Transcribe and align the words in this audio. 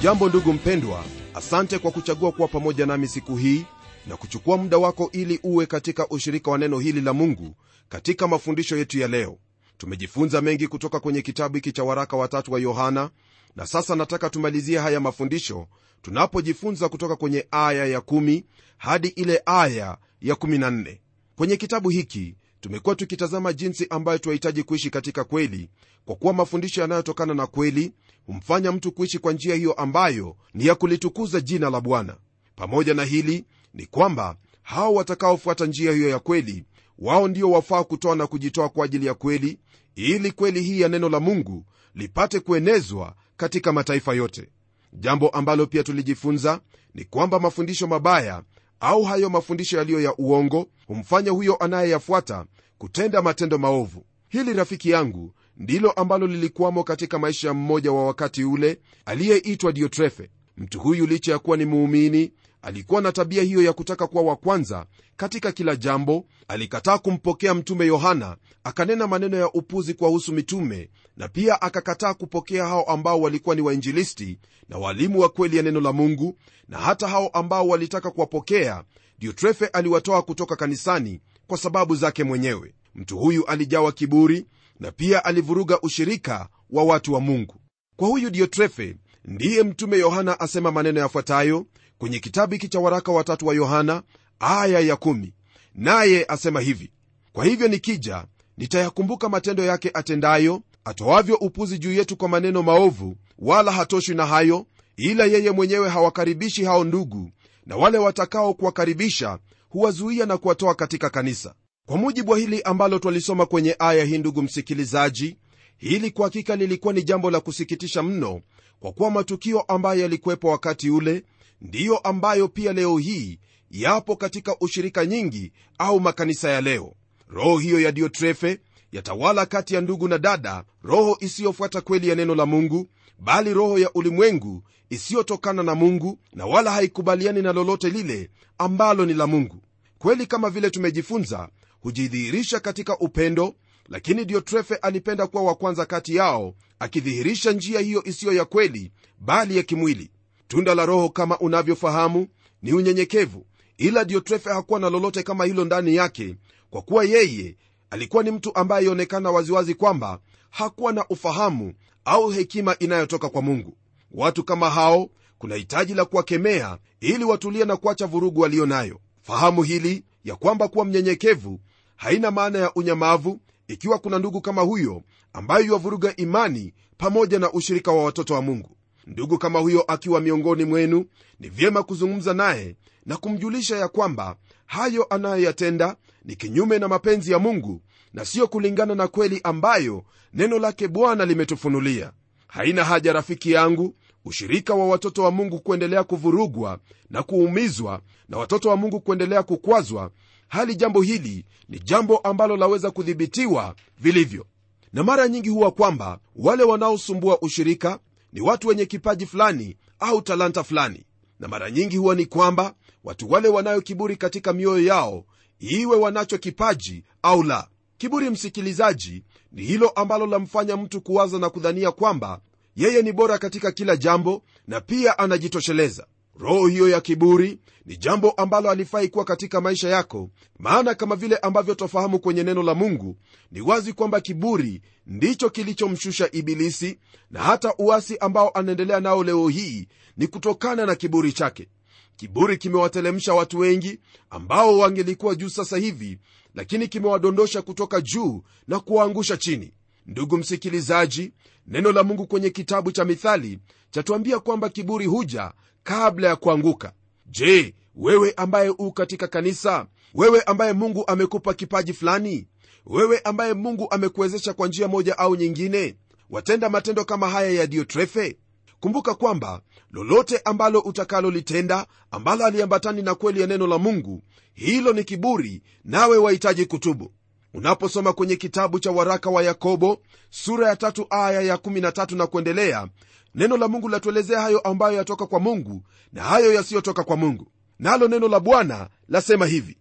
ujambo 0.00 0.28
ndugu 0.28 0.52
mpendwa 0.52 1.04
asante 1.34 1.78
kwa 1.78 1.90
kuchagua 1.90 2.32
kuwa 2.32 2.48
pamoja 2.48 2.86
nami 2.86 3.08
siku 3.08 3.36
hii 3.36 3.64
na 4.06 4.16
kuchukua 4.16 4.56
muda 4.56 4.78
wako 4.78 5.10
ili 5.12 5.40
uwe 5.42 5.66
katika 5.66 6.08
ushirika 6.08 6.50
wa 6.50 6.58
neno 6.58 6.78
hili 6.78 7.00
la 7.00 7.12
mungu 7.12 7.54
katika 7.88 8.28
mafundisho 8.28 8.76
yetu 8.76 8.98
ya 8.98 9.08
leo. 9.08 9.38
Tumejifunza 9.78 10.40
mengi 10.40 10.68
kutoka 10.68 11.00
kwenye 11.00 11.22
kitabu 11.22 11.54
hiki 11.54 11.72
cha 11.72 11.84
waraka 11.84 12.16
watatu 12.16 12.52
wa 12.52 12.60
yohana 12.60 13.10
na 13.56 13.66
sasa 13.66 13.96
nataka 13.96 14.30
tumalizie 14.30 14.78
haya 14.78 15.00
mafundisho 15.00 15.66
tunapojifunza 16.02 16.88
kutoka 16.88 17.16
kwenye 17.16 17.46
aya 17.50 17.86
ya 17.86 17.98
1 17.98 18.42
hadi 18.76 19.08
ile 19.08 19.42
aya 19.46 19.98
ya 20.20 20.34
14 20.34 20.98
kwenye 21.36 21.56
kitabu 21.56 21.88
hiki 21.88 22.34
tumekuwa 22.60 22.94
tukitazama 22.94 23.52
jinsi 23.52 23.86
ambayo 23.90 24.18
tunahitaji 24.18 24.62
kuishi 24.62 24.90
katika 24.90 25.24
kweli 25.24 25.70
kwa 26.04 26.16
kuwa 26.16 26.32
mafundisho 26.32 26.80
yanayotokana 26.80 27.34
na 27.34 27.46
kweli 27.46 27.92
humfanya 28.26 28.72
mtu 28.72 28.92
kuishi 28.92 29.18
kwa 29.18 29.32
njia 29.32 29.54
hiyo 29.54 29.72
ambayo 29.72 30.36
ni 30.54 30.66
ya 30.66 30.74
kulitukuza 30.74 31.40
jina 31.40 31.70
la 31.70 31.80
bwana. 31.80 32.16
Pamoja 32.56 32.94
na 32.94 33.04
hili 33.04 33.44
ni 33.74 33.86
kwamba 33.86 34.36
hao 34.62 34.94
watakaofuata 34.94 35.66
njia 35.66 35.92
hiyo 35.92 36.08
ya 36.08 36.18
kweli 36.18 36.64
wao 36.98 37.28
ndio 37.28 37.50
wafaa 37.50 37.84
kutoa 37.84 38.16
na 38.16 38.26
kujitoa 38.26 38.68
kwa 38.68 38.84
ajili 38.84 39.06
ya 39.06 39.14
kweli 39.14 39.58
ili 39.94 40.32
kweli 40.32 40.62
hii 40.62 40.80
ya 40.80 40.88
neno 40.88 41.08
la 41.08 41.20
mungu 41.20 41.64
lipate 41.94 42.40
kuenezwa 42.40 43.14
katika 43.36 43.72
mataifa 43.72 44.14
yote. 44.14 44.48
Jambo 44.92 45.28
ambalo 45.28 45.66
pia 45.66 45.82
tulijifunza 45.82 46.60
ni 46.94 47.04
kwamba 47.04 47.40
mafundisho 47.40 47.86
mabaya 47.86 48.42
au 48.80 49.02
hayo 49.04 49.30
mafundisho 49.30 49.78
yaliyo 49.78 50.00
ya 50.00 50.14
uongo 50.16 50.66
humfanya 50.94 51.30
huyo 51.30 51.56
anayeyafuata 51.56 52.44
kutenda 52.78 53.22
matendo 53.22 53.58
maovu. 53.58 54.04
Hili 54.28 54.52
rafiki 54.52 54.90
yangu 54.90 55.34
ndilo 55.56 55.90
ambalo 55.90 56.26
lilikuwamo 56.26 56.84
katika 56.84 57.18
maisha 57.18 57.48
ya 57.48 57.54
mmoja 57.54 57.92
wa 57.92 58.06
wakati 58.06 58.44
ule 58.44 58.78
aliyeitwa 59.04 59.72
diotrefe 59.72 60.30
mtu 60.56 60.80
huyu 60.80 61.06
licha 61.06 61.32
ya 61.32 61.38
kuwa 61.38 61.56
ni 61.56 61.64
muumini 61.64 62.32
alikuwa 62.62 63.00
na 63.00 63.12
tabia 63.12 63.42
hiyo 63.42 63.62
ya 63.62 63.72
kutaka 63.72 64.06
kuwa 64.06 64.22
wa 64.22 64.36
kwanza 64.36 64.86
katika 65.16 65.52
kila 65.52 65.76
jambo. 65.76 66.24
Alikataa 66.48 66.98
kumpokea 66.98 67.54
mtume 67.54 67.86
yohana 67.86 68.36
akanena 68.64 69.06
maneno 69.06 69.36
ya 69.36 69.52
upuzi 69.52 69.94
kuwahusu 69.94 70.32
mitume 70.32 70.90
na 71.16 71.28
pia 71.28 71.62
akakataa 71.62 72.14
kupokea 72.14 72.66
hao 72.66 72.82
ambao 72.82 73.20
walikuwa 73.20 73.54
ni 73.56 73.60
wainjilisti 73.62 74.38
na 74.68 74.78
walimu 74.78 75.20
wa 75.20 75.28
kweli 75.28 75.56
ya 75.56 75.62
neno 75.62 75.80
la 75.80 75.92
mungu 75.92 76.36
na 76.68 76.78
hata 76.78 77.08
hao 77.08 77.28
ambao 77.28 77.68
walitaka 77.68 78.10
kuwapokea 78.10 78.84
diotrefe 79.20 79.66
aliwatoa 79.66 80.22
kutoka 80.22 80.56
kanisani 80.56 81.20
kwa 81.46 81.58
sababu 81.58 81.96
zake 81.96 82.24
mwenyewe 82.24 82.74
mtu 82.94 83.18
huyu 83.18 83.46
alijawa 83.46 83.92
kiburi 83.92 84.46
na 84.80 84.92
pia 84.92 85.24
alivuruga 85.24 85.80
ushirika 85.80 86.48
wa 86.70 86.84
watu 86.84 87.12
wa 87.12 87.20
mungu 87.20 87.54
kwa 87.96 88.08
huyu 88.08 88.30
diotrefe 88.30 88.96
ndiye 89.24 89.62
mtume 89.62 89.98
yohana 89.98 90.40
asema 90.40 90.70
maneno 90.72 91.00
yafuatayo 91.00 91.66
kwenye 91.98 92.18
kitabu 92.18 92.52
hiki 92.52 92.68
cha 92.68 92.80
waraka 92.80 93.12
watatu 93.12 93.46
wa 93.46 93.54
yohana 93.54 94.02
aya 94.40 94.80
ya 94.80 94.96
kumi. 94.96 95.34
naye 95.74 96.24
asema 96.28 96.60
hivi 96.60 96.90
kwa 97.32 97.44
hivyo 97.44 97.68
nikija 97.68 98.24
nitayakumbuka 98.56 99.28
matendo 99.28 99.64
yake 99.64 99.90
atendayo 99.94 100.62
atoavyo 100.84 101.36
upuzi 101.36 101.78
juu 101.78 101.92
yetu 101.92 102.16
kwa 102.16 102.28
maneno 102.28 102.62
maovu 102.62 103.16
wala 103.38 103.72
hatoshwi 103.72 104.14
na 104.14 104.26
hayo 104.26 104.66
ila 104.96 105.24
yeye 105.24 105.50
mwenyewe 105.50 105.88
hawakaribishi 105.88 106.64
hao 106.64 106.84
ndugu 106.84 107.30
na 107.66 107.76
wale 107.76 107.98
watakao 107.98 108.54
kuwakaribisha 108.54 109.38
huwazuia 109.68 110.26
na 110.26 110.38
kuwatoa 110.38 110.74
katika 110.74 111.10
kanisa. 111.10 111.54
Kwa 111.86 111.96
mujibu 111.96 112.32
wa 112.32 112.38
hili 112.38 112.62
ambalo 112.62 112.98
twalisoma 112.98 113.46
kwenye 113.46 113.76
aya 113.78 114.04
hii 114.04 114.18
ndugu 114.18 114.42
msikilizaji 114.42 115.36
hili 115.76 116.10
kwa 116.10 116.24
hakika 116.26 116.56
lilikuwa 116.56 116.92
ni 116.94 117.02
jambo 117.02 117.30
la 117.30 117.40
kusikitisha 117.40 118.02
mno 118.02 118.40
kwa 118.80 118.92
kuwa 118.92 119.10
matukio 119.10 119.60
ambayo 119.60 120.00
yalikuwepo 120.00 120.48
wakati 120.48 120.90
ule 120.90 121.24
ndiyo 121.60 121.98
ambayo 121.98 122.48
pia 122.48 122.72
leo 122.72 122.98
hii 122.98 123.38
yapo 123.70 124.16
katika 124.16 124.56
ushirika 124.60 125.06
nyingi 125.06 125.52
au 125.78 126.00
makanisa 126.00 126.50
ya 126.50 126.60
leo. 126.60 126.94
Roho 127.28 127.58
hiyo 127.58 127.80
ya 127.80 127.92
diotrefe 127.92 128.58
yatawala 128.92 129.46
kati 129.46 129.74
ya 129.74 129.80
ndugu 129.80 130.08
na 130.08 130.18
dada 130.18 130.64
roho 130.82 131.16
isiyofuata 131.20 131.80
kweli 131.80 132.08
ya 132.08 132.14
neno 132.14 132.34
la 132.34 132.46
mungu 132.46 132.86
bali 133.18 133.54
roho 133.54 133.78
ya 133.78 133.92
ulimwengu 133.92 134.62
isiyotokana 134.90 135.62
na 135.62 135.74
mungu 135.74 136.18
na 136.32 136.46
wala 136.46 136.70
haikubaliani 136.70 137.42
na 137.42 137.52
lolote 137.52 137.90
lile 137.90 138.30
ambalo 138.58 139.06
ni 139.06 139.14
la 139.14 139.26
mungu. 139.26 139.56
Kweli 139.98 140.26
kama 140.26 140.50
vile 140.50 140.70
tumejifunza 140.70 141.48
hujidhihirisha 141.80 142.60
katika 142.60 142.98
upendo 142.98 143.54
lakini 143.88 144.24
diotrefe 144.24 144.74
alipenda 144.74 145.26
kuwa 145.26 145.42
wa 145.42 145.54
kwanza 145.54 145.86
kati 145.86 146.14
yao 146.16 146.54
akidhihirisha 146.78 147.52
njia 147.52 147.80
hiyo 147.80 148.02
isiyo 148.04 148.32
ya 148.32 148.44
kweli 148.44 148.92
bali 149.18 149.56
ya 149.56 149.62
kimwili. 149.62 150.10
Tunda 150.48 150.74
la 150.74 150.86
roho 150.86 151.08
kama 151.08 151.38
unavyofahamu 151.38 152.26
ni 152.62 152.72
unyenyekevu 152.72 153.46
ila 153.78 154.04
diotrefe 154.04 154.50
hakuwa 154.50 154.80
na 154.80 154.90
lolote 154.90 155.22
kama 155.22 155.44
hilo 155.44 155.64
ndani 155.64 155.94
yake 155.94 156.36
kwa 156.70 156.82
kuwa 156.82 157.04
yeye 157.04 157.56
alikuwa 157.90 158.22
ni 158.22 158.30
mtu 158.30 158.54
ambaye 158.56 158.84
ionekana 158.86 159.30
waziwazi 159.30 159.74
kwamba 159.74 160.20
hakuwa 160.50 160.92
na 160.92 161.04
ufahamu 161.08 161.74
au 162.04 162.30
hekima 162.30 162.78
inayotoka 162.78 163.28
kwa 163.28 163.42
mungu 163.42 163.76
watu 164.10 164.44
kama 164.44 164.70
hao 164.70 165.08
kuna 165.38 165.54
hitaji 165.54 165.94
la 165.94 166.04
kuwakemea 166.04 166.78
ili 167.00 167.24
watulie 167.24 167.64
na 167.64 167.76
kuacha 167.76 168.06
vurugu 168.06 168.40
walio 168.40 168.66
nayo. 168.66 169.00
Fahamu 169.22 169.62
hili 169.62 170.04
ya 170.24 170.36
kwamba 170.36 170.68
kuwa 170.68 170.84
mnyenyekevu 170.84 171.60
haina 171.96 172.30
maana 172.30 172.58
ya 172.58 172.74
unyamavu 172.74 173.40
ikiwa 173.68 173.98
kuna 173.98 174.18
ndugu 174.18 174.40
kama 174.40 174.62
huyo 174.62 175.02
ambayo 175.32 175.64
yuwavuruga 175.66 176.16
imani 176.16 176.74
pamoja 176.98 177.38
na 177.38 177.52
ushirika 177.52 177.92
wa 177.92 178.04
watoto 178.04 178.34
wa 178.34 178.42
mungu. 178.42 178.76
Ndugu 179.06 179.38
kama 179.38 179.58
huyo 179.58 179.82
akiwa 179.82 180.20
miongoni 180.20 180.64
mwenu 180.64 181.04
ni 181.40 181.48
vyema 181.48 181.82
kuzungumza 181.82 182.34
naye 182.34 182.76
na 183.06 183.16
kumjulisha 183.16 183.76
ya 183.76 183.88
kwamba 183.88 184.36
hayo 184.66 185.06
anayoyatenda 185.10 185.96
ni 186.24 186.36
kinyume 186.36 186.78
na 186.78 186.88
mapenzi 186.88 187.32
ya 187.32 187.38
mungu 187.38 187.82
na 188.12 188.24
siyo 188.24 188.46
kulingana 188.48 188.94
na 188.94 189.08
kweli 189.08 189.40
ambayo 189.44 190.04
neno 190.34 190.58
lake 190.58 190.88
bwana 190.88 191.24
limetufunulia. 191.26 192.12
Haina 192.46 192.84
haja 192.84 193.12
rafiki 193.12 193.52
yangu 193.52 193.94
ushirika 194.24 194.74
wa 194.74 194.86
watoto 194.86 195.22
wa 195.22 195.30
mungu 195.30 195.60
kuendelea 195.60 196.04
kuvurugwa 196.04 196.78
na 197.10 197.22
kuumizwa 197.22 198.00
na 198.28 198.38
watoto 198.38 198.68
wa 198.68 198.76
mungu 198.76 199.00
kuendelea 199.00 199.42
kukwazwa 199.42 200.10
hali 200.48 200.74
jambo 200.76 201.02
hili 201.02 201.44
ni 201.68 201.78
jambo 201.78 202.16
ambalo 202.18 202.56
laweza 202.56 202.90
kudhibitiwa 202.90 203.74
vilivyo. 203.98 204.46
Na 204.92 205.02
mara 205.02 205.28
nyingi 205.28 205.48
huwa 205.48 205.70
kwamba 205.70 206.18
wale 206.36 206.62
wanaosumbua 206.64 207.40
ushirika 207.40 207.98
ni 208.32 208.40
watu 208.40 208.68
wenye 208.68 208.86
kipaji 208.86 209.26
fulani 209.26 209.76
au 209.98 210.22
talanta 210.22 210.64
fulani. 210.64 211.04
Na 211.40 211.48
mara 211.48 211.70
nyingi 211.70 211.96
huwa 211.96 212.14
ni 212.14 212.26
kwamba 212.26 212.74
watu 213.04 213.30
wale 213.30 213.48
wanayo 213.48 213.80
kiburi 213.80 214.16
katika 214.16 214.52
mioyo 214.52 214.84
yao 214.86 215.24
iwe 215.58 215.96
wanacho 215.96 216.38
kipaji 216.38 217.04
au 217.22 217.42
la. 217.42 217.68
Kiburi 217.98 218.30
msikilizaji 218.30 219.24
ni 219.52 219.62
hilo 219.62 219.88
ambalo 219.88 220.26
lamfanya 220.26 220.76
mtu 220.76 221.00
kuwaza 221.00 221.38
na 221.38 221.50
kudhania 221.50 221.92
kwamba 221.92 222.40
yeye 222.80 223.02
ni 223.02 223.12
bora 223.12 223.38
katika 223.38 223.72
kila 223.72 223.96
jambo 223.96 224.42
na 224.66 224.80
pia 224.80 225.18
anajitosheleza. 225.18 226.06
Roho 226.38 226.66
hiyo 226.66 226.88
ya 226.88 227.00
kiburi 227.00 227.58
ni 227.86 227.96
jambo 227.96 228.30
ambalo 228.30 228.70
alifai 228.70 229.08
kuwa 229.08 229.24
katika 229.24 229.60
maisha 229.60 229.88
yako 229.88 230.30
maana 230.58 230.94
kama 230.94 231.16
vile 231.16 231.36
ambavyo 231.36 231.74
twafahamu 231.74 232.18
kwenye 232.18 232.42
neno 232.42 232.62
la 232.62 232.74
mungu 232.74 233.16
ni 233.52 233.60
wazi 233.60 233.92
kwamba 233.92 234.20
kiburi 234.20 234.82
ndicho 235.06 235.50
kilichomshusha 235.50 236.28
ibilisi 236.32 236.98
na 237.30 237.40
hata 237.42 237.74
uasi 237.78 238.18
ambao 238.18 238.50
anaendelea 238.50 239.00
nao 239.00 239.24
leo 239.24 239.48
hii 239.48 239.88
ni 240.16 240.26
kutokana 240.26 240.86
na 240.86 240.94
kiburi 240.94 241.32
chake. 241.32 241.68
Kiburi 242.16 242.56
kimewatelemsha 242.56 243.34
watu 243.34 243.58
wengi 243.58 243.98
ambao 244.30 244.78
wangelikuwa 244.78 245.34
juu 245.34 245.48
sasa 245.48 245.76
hivi 245.76 246.18
lakini 246.54 246.88
kimewadondosha 246.88 247.62
kutoka 247.62 248.00
juu 248.00 248.42
na 248.68 248.80
kuwaangusha 248.80 249.36
chini 249.36 249.72
ndugu 250.06 250.38
msikilizaji 250.38 251.32
neno 251.66 251.92
la 251.92 252.02
mungu 252.02 252.26
kwenye 252.26 252.50
kitabu 252.50 252.92
cha 252.92 253.04
mithali 253.04 253.58
chatuambia 253.90 254.38
kwamba 254.38 254.68
kiburi 254.68 255.06
huja 255.06 255.52
kabla 255.82 256.28
ya 256.28 256.36
kuanguka. 256.36 256.92
Je 257.26 257.74
wewe 257.94 258.32
ambaye 258.36 258.70
u 258.78 258.92
katika 258.92 259.26
kanisa 259.28 259.86
wewe 260.14 260.40
ambaye 260.42 260.72
mungu 260.72 261.04
amekupa 261.06 261.54
kipaji 261.54 261.92
fulani 261.92 262.46
wewe 262.86 263.18
ambaye 263.24 263.54
mungu 263.54 263.86
amekuwezesha 263.90 264.52
kwa 264.52 264.68
njia 264.68 264.88
moja 264.88 265.18
au 265.18 265.36
nyingine 265.36 265.96
watenda 266.30 266.68
matendo 266.68 267.04
kama 267.04 267.28
haya 267.30 267.50
ya 267.50 267.66
diotrefe 267.66 268.38
kumbuka 268.80 269.14
kwamba 269.14 269.60
lolote 269.90 270.40
ambalo 270.44 270.80
utakalolitenda 270.80 271.86
ambalo 272.10 272.44
aliambatani 272.46 273.02
na 273.02 273.14
kweli 273.14 273.40
ya 273.40 273.46
neno 273.46 273.66
la 273.66 273.78
mungu 273.78 274.22
hilo 274.54 274.92
ni 274.92 275.04
kiburi 275.04 275.62
nawe 275.84 276.16
wahitaji 276.16 276.66
kutubu 276.66 277.12
unaposoma 277.54 278.12
kwenye 278.12 278.36
kitabu 278.36 278.78
cha 278.80 278.90
waraka 278.90 279.30
wa 279.30 279.42
yakobo 279.42 279.98
sura 280.30 280.68
ya 280.68 280.76
tatu 280.76 281.06
aya 281.10 281.40
ya 281.40 281.56
13 281.56 282.16
na 282.16 282.26
kuendelea 282.26 282.88
neno 283.34 283.56
la 283.56 283.68
mungu 283.68 283.88
latuelezea 283.88 284.40
hayo 284.40 284.58
ambayo 284.60 284.96
yatoka 284.96 285.26
kwa 285.26 285.40
mungu 285.40 285.82
na 286.12 286.22
hayo 286.22 286.52
yasiyotoka 286.52 287.04
kwa 287.04 287.16
mungu. 287.16 287.46
Nalo 287.78 288.08
neno 288.08 288.28
la 288.28 288.40
bwana 288.40 288.88
lasema 289.08 289.46
hivi 289.46 289.76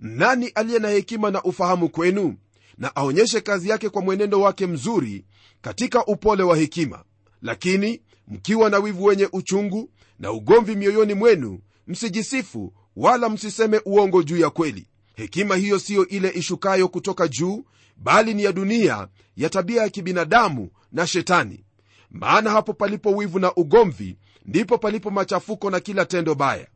nani 0.00 0.48
aliye 0.48 0.78
na 0.78 0.88
hekima 0.88 1.30
na 1.30 1.42
ufahamu 1.42 1.88
kwenu? 1.88 2.36
Na 2.78 2.96
aonyeshe 2.96 3.40
kazi 3.40 3.68
yake 3.68 3.88
kwa 3.88 4.02
mwenendo 4.02 4.40
wake 4.40 4.66
mzuri 4.66 5.24
katika 5.60 6.04
upole 6.06 6.42
wa 6.42 6.56
hekima. 6.56 7.04
Lakini 7.42 8.02
mkiwa 8.28 8.70
na 8.70 8.78
wivu 8.78 9.04
wenye 9.04 9.28
uchungu 9.32 9.90
na 10.18 10.32
ugomvi 10.32 10.74
mioyoni 10.76 11.14
mwenu 11.14 11.60
msijisifu 11.86 12.72
wala 12.96 13.28
msiseme 13.28 13.80
uongo 13.84 14.22
juu 14.22 14.36
ya 14.38 14.50
kweli 14.50 14.86
hekima 15.20 15.56
hiyo 15.56 15.78
siyo 15.78 16.06
ile 16.08 16.28
ishukayo 16.30 16.88
kutoka 16.88 17.28
juu 17.28 17.64
bali 17.96 18.34
ni 18.34 18.44
ya 18.44 18.52
dunia 18.52 19.08
ya 19.36 19.48
tabia 19.50 19.82
ya 19.82 19.88
kibinadamu 19.88 20.70
na 20.92 21.06
shetani. 21.06 21.64
Maana 22.10 22.50
hapo 22.50 22.72
palipo 22.72 23.10
wivu 23.10 23.38
na 23.38 23.54
ugomvi 23.54 24.16
ndipo 24.44 24.78
palipo 24.78 25.10
machafuko 25.10 25.70
na 25.70 25.80
kila 25.80 26.04
tendo 26.04 26.34
baya. 26.34 26.66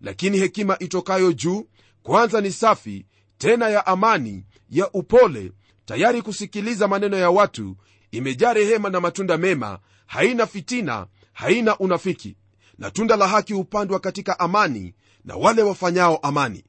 Lakini 0.00 0.38
hekima 0.38 0.78
itokayo 0.78 1.32
juu 1.32 1.66
kwanza 2.02 2.40
ni 2.40 2.52
safi 2.52 3.06
tena 3.38 3.68
ya 3.68 3.86
amani 3.86 4.44
ya 4.70 4.90
upole 4.92 5.52
tayari 5.84 6.22
kusikiliza 6.22 6.88
maneno 6.88 7.16
ya 7.16 7.30
watu 7.30 7.76
imejaa 8.10 8.52
rehema 8.52 8.90
na 8.90 9.00
matunda 9.00 9.38
mema 9.38 9.78
haina 10.06 10.46
fitina 10.46 11.06
haina 11.32 11.78
unafiki. 11.78 12.36
Na 12.78 12.90
tunda 12.90 13.16
la 13.16 13.28
haki 13.28 13.52
hupandwa 13.52 14.00
katika 14.00 14.38
amani 14.40 14.94
na 15.24 15.36
wale 15.36 15.62
wafanyao 15.62 16.16
amani 16.16 16.64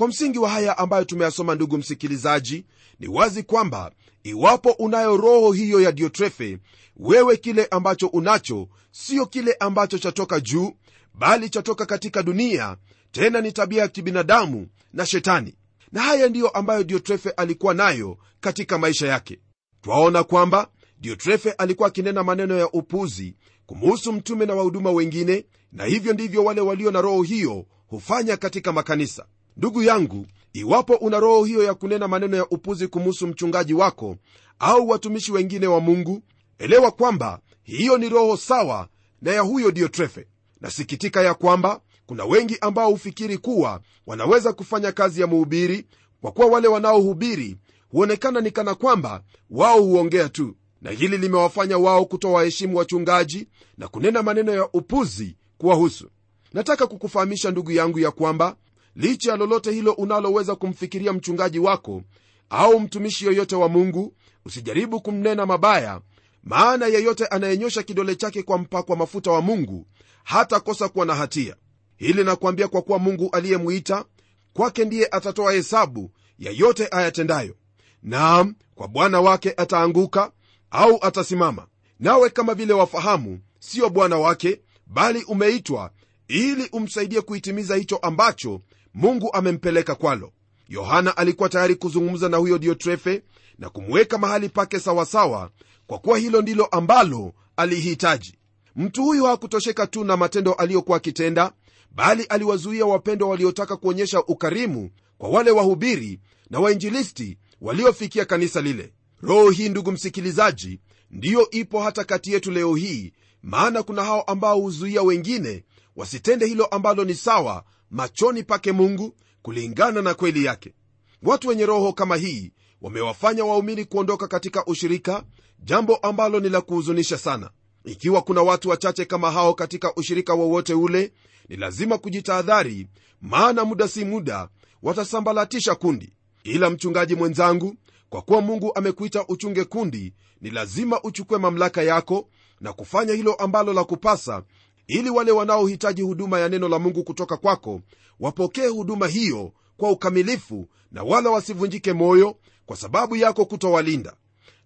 kwa 0.00 0.08
msingi 0.08 0.38
wa 0.38 0.50
haya 0.50 0.78
ambayo 0.78 1.04
tumeyasoma 1.04 1.54
ndugu 1.54 1.78
msikilizaji 1.78 2.64
ni 3.00 3.08
wazi 3.08 3.42
kwamba 3.42 3.92
iwapo 4.22 4.70
unayo 4.70 5.16
roho 5.16 5.52
hiyo 5.52 5.80
ya 5.80 5.92
diotrefe 5.92 6.58
wewe 6.96 7.36
kile 7.36 7.66
ambacho 7.70 8.06
unacho 8.06 8.68
sio 8.90 9.26
kile 9.26 9.56
ambacho 9.60 9.98
chatoka 9.98 10.40
juu 10.40 10.72
bali 11.14 11.50
chatoka 11.50 11.86
katika 11.86 12.22
dunia 12.22 12.76
tena 13.12 13.40
ni 13.40 13.52
tabia 13.52 13.82
ya 13.82 13.88
kibinadamu 13.88 14.66
na 14.92 15.06
shetani. 15.06 15.54
Na 15.92 16.02
haya 16.02 16.28
ndiyo 16.28 16.48
ambayo 16.48 16.84
diotrefe 16.84 17.30
alikuwa 17.30 17.74
nayo 17.74 18.18
katika 18.40 18.78
maisha 18.78 19.06
yake. 19.08 19.38
Twaona 19.82 20.24
kwamba 20.24 20.68
diotrefe 20.98 21.52
alikuwa 21.52 21.88
akinena 21.88 22.24
maneno 22.24 22.58
ya 22.58 22.70
upuzi 22.70 23.36
kumuhusu 23.66 24.12
mtume 24.12 24.46
na 24.46 24.54
wahuduma 24.54 24.90
wengine 24.90 25.44
na 25.72 25.84
hivyo 25.84 26.12
ndivyo 26.12 26.44
wale 26.44 26.60
walio 26.60 26.90
na 26.90 27.00
roho 27.00 27.22
hiyo 27.22 27.66
hufanya 27.86 28.36
katika 28.36 28.72
makanisa 28.72 29.26
ndugu 29.60 29.82
yangu 29.82 30.26
iwapo 30.52 30.94
una 30.94 31.20
roho 31.20 31.44
hiyo 31.44 31.62
ya 31.62 31.74
kunena 31.74 32.08
maneno 32.08 32.36
ya 32.36 32.48
upuzi 32.48 32.88
kumuhusu 32.88 33.26
mchungaji 33.26 33.74
wako 33.74 34.16
au 34.58 34.88
watumishi 34.88 35.32
wengine 35.32 35.66
wa 35.66 35.80
mungu 35.80 36.22
elewa 36.58 36.90
kwamba 36.90 37.40
hiyo 37.62 37.98
ni 37.98 38.08
roho 38.08 38.36
sawa 38.36 38.88
na 39.22 39.32
ya 39.32 39.40
huyo 39.40 39.70
diotrefe 39.70 40.26
nasikitika 40.60 41.22
ya 41.22 41.34
kwamba 41.34 41.80
kuna 42.06 42.24
wengi 42.24 42.58
ambao 42.60 42.90
hufikiri 42.90 43.38
kuwa 43.38 43.80
wanaweza 44.06 44.52
kufanya 44.52 44.92
kazi 44.92 45.20
ya 45.20 45.26
muhubiri 45.26 45.86
kwa 46.20 46.32
kuwa 46.32 46.46
wale 46.46 46.68
wanaohubiri 46.68 47.56
huonekana 47.88 48.40
ni 48.40 48.50
kana 48.50 48.74
kwamba 48.74 49.22
wao 49.50 49.82
huongea 49.82 50.28
tu. 50.28 50.56
Na 50.82 50.90
hili 50.90 51.18
limewafanya 51.18 51.78
wao 51.78 52.04
kutowaheshimu 52.04 52.76
wachungaji 52.78 53.48
na 53.78 53.88
kunena 53.88 54.22
maneno 54.22 54.52
ya 54.52 54.68
upuzi 54.72 55.36
kuwahusu. 55.58 56.10
Nataka 56.52 56.86
kukufahamisha 56.86 57.50
ndugu 57.50 57.70
yangu 57.72 57.98
ya 57.98 58.10
kwamba 58.10 58.56
licha 58.96 59.30
ya 59.30 59.36
lolote 59.36 59.72
hilo 59.72 59.92
unaloweza 59.92 60.54
kumfikiria 60.56 61.12
mchungaji 61.12 61.58
wako 61.58 62.02
au 62.50 62.80
mtumishi 62.80 63.26
yoyote 63.26 63.56
wa 63.56 63.68
mungu 63.68 64.14
usijaribu 64.44 65.00
kumnena 65.00 65.46
mabaya 65.46 66.00
maana 66.44 66.86
yeyote 66.86 67.26
anayenyosha 67.26 67.82
kidole 67.82 68.14
chake 68.14 68.42
kwa 68.42 68.58
mpakwa 68.58 68.96
mafuta 68.96 69.30
wa 69.30 69.40
mungu 69.40 69.86
hatakosa 70.24 70.88
kuwa 70.88 71.06
na 71.06 71.14
hatia. 71.14 71.56
Hili 71.96 72.24
nakuambia 72.24 72.68
kwa 72.68 72.82
kuwa 72.82 72.98
mungu 72.98 73.28
aliyemwita 73.32 74.04
kwake 74.52 74.84
ndiye 74.84 75.06
atatoa 75.10 75.52
hesabu 75.52 76.10
ya 76.38 76.52
yote 76.52 76.88
ayatendayo. 76.90 77.56
Naam 78.02 78.54
kwa 78.74 78.88
bwana 78.88 79.20
wake 79.20 79.54
ataanguka 79.56 80.32
au 80.70 80.98
atasimama. 81.02 81.66
Nawe 81.98 82.30
kama 82.30 82.54
vile 82.54 82.72
wafahamu 82.72 83.40
sio 83.58 83.90
bwana 83.90 84.18
wake 84.18 84.60
bali 84.86 85.22
umeitwa 85.24 85.90
ili 86.28 86.68
umsaidie 86.72 87.20
kuitimiza 87.20 87.76
hicho 87.76 87.96
ambacho 87.96 88.60
mungu 88.94 89.30
amempeleka 89.32 89.94
kwalo. 89.94 90.32
Yohana 90.68 91.16
alikuwa 91.16 91.48
tayari 91.48 91.74
kuzungumza 91.74 92.28
na 92.28 92.36
huyo 92.36 92.58
diotrefe 92.58 93.22
na 93.58 93.70
kumweka 93.70 94.18
mahali 94.18 94.48
pake 94.48 94.80
sawasawa 94.80 95.50
kwa 95.86 95.98
kuwa 95.98 96.18
hilo 96.18 96.42
ndilo 96.42 96.64
ambalo 96.66 97.32
alihitaji. 97.56 98.34
Mtu 98.76 99.02
huyu 99.02 99.24
hakutosheka 99.24 99.86
tu 99.86 100.04
na 100.04 100.16
matendo 100.16 100.52
aliyokuwa 100.52 100.96
akitenda 100.96 101.52
bali 101.90 102.24
aliwazuia 102.24 102.86
wapendwa 102.86 103.28
waliotaka 103.28 103.76
kuonyesha 103.76 104.22
ukarimu 104.24 104.90
kwa 105.18 105.28
wale 105.28 105.50
wahubiri 105.50 106.20
na 106.50 106.60
wainjilisti 106.60 107.38
waliofikia 107.60 108.24
kanisa 108.24 108.60
lile. 108.60 108.92
Roho 109.22 109.50
hii 109.50 109.68
ndugu 109.68 109.92
msikilizaji 109.92 110.80
ndiyo 111.10 111.50
ipo 111.50 111.80
hata 111.82 112.04
kati 112.04 112.32
yetu 112.32 112.50
leo 112.50 112.74
hii 112.74 113.12
maana 113.42 113.82
kuna 113.82 114.04
hao 114.04 114.22
ambao 114.22 114.60
huzuia 114.60 115.02
wengine 115.02 115.64
wasitende 115.96 116.46
hilo 116.46 116.64
ambalo 116.66 117.04
ni 117.04 117.14
sawa 117.14 117.64
machoni 117.90 118.42
pake 118.42 118.72
mungu 118.72 119.14
kulingana 119.42 120.02
na 120.02 120.14
kweli 120.14 120.44
yake. 120.44 120.74
Watu 121.22 121.48
wenye 121.48 121.66
roho 121.66 121.92
kama 121.92 122.16
hii 122.16 122.52
wamewafanya 122.82 123.44
waumini 123.44 123.84
kuondoka 123.84 124.28
katika 124.28 124.64
ushirika 124.66 125.24
jambo 125.58 125.96
ambalo 125.96 126.40
ni 126.40 126.48
la 126.48 126.60
kuhuzunisha 126.60 127.18
sana. 127.18 127.50
Ikiwa 127.84 128.22
kuna 128.22 128.42
watu 128.42 128.68
wachache 128.68 129.04
kama 129.04 129.30
hao 129.30 129.54
katika 129.54 129.94
ushirika 129.94 130.34
wowote 130.34 130.74
ule 130.74 131.12
ni 131.48 131.56
lazima 131.56 131.98
kujitahadhari 131.98 132.88
maana 133.20 133.64
muda 133.64 133.88
si 133.88 134.04
muda 134.04 134.48
watasambalatisha 134.82 135.74
kundi. 135.74 136.12
Ila 136.44 136.70
mchungaji 136.70 137.14
mwenzangu 137.14 137.74
kwa 138.08 138.22
kuwa 138.22 138.40
mungu 138.40 138.72
amekuita 138.74 139.26
uchunge 139.28 139.64
kundi 139.64 140.14
ni 140.40 140.50
lazima 140.50 141.02
uchukue 141.02 141.38
mamlaka 141.38 141.82
yako 141.82 142.28
na 142.60 142.72
kufanya 142.72 143.14
hilo 143.14 143.34
ambalo 143.34 143.72
la 143.72 143.84
kupasa 143.84 144.42
ili 144.86 145.10
wale 145.10 145.32
wanaohitaji 145.32 146.02
huduma 146.02 146.40
ya 146.40 146.48
neno 146.48 146.68
la 146.68 146.78
mungu 146.78 147.04
kutoka 147.04 147.36
kwako 147.36 147.80
wapokee 148.20 148.66
huduma 148.66 149.06
hiyo 149.06 149.52
kwa 149.76 149.90
ukamilifu 149.90 150.68
na 150.92 151.02
wala 151.02 151.30
wasivunjike 151.30 151.92
moyo 151.92 152.36
kwa 152.66 152.76
sababu 152.76 153.16
yako 153.16 153.44
kutowalinda. 153.44 154.16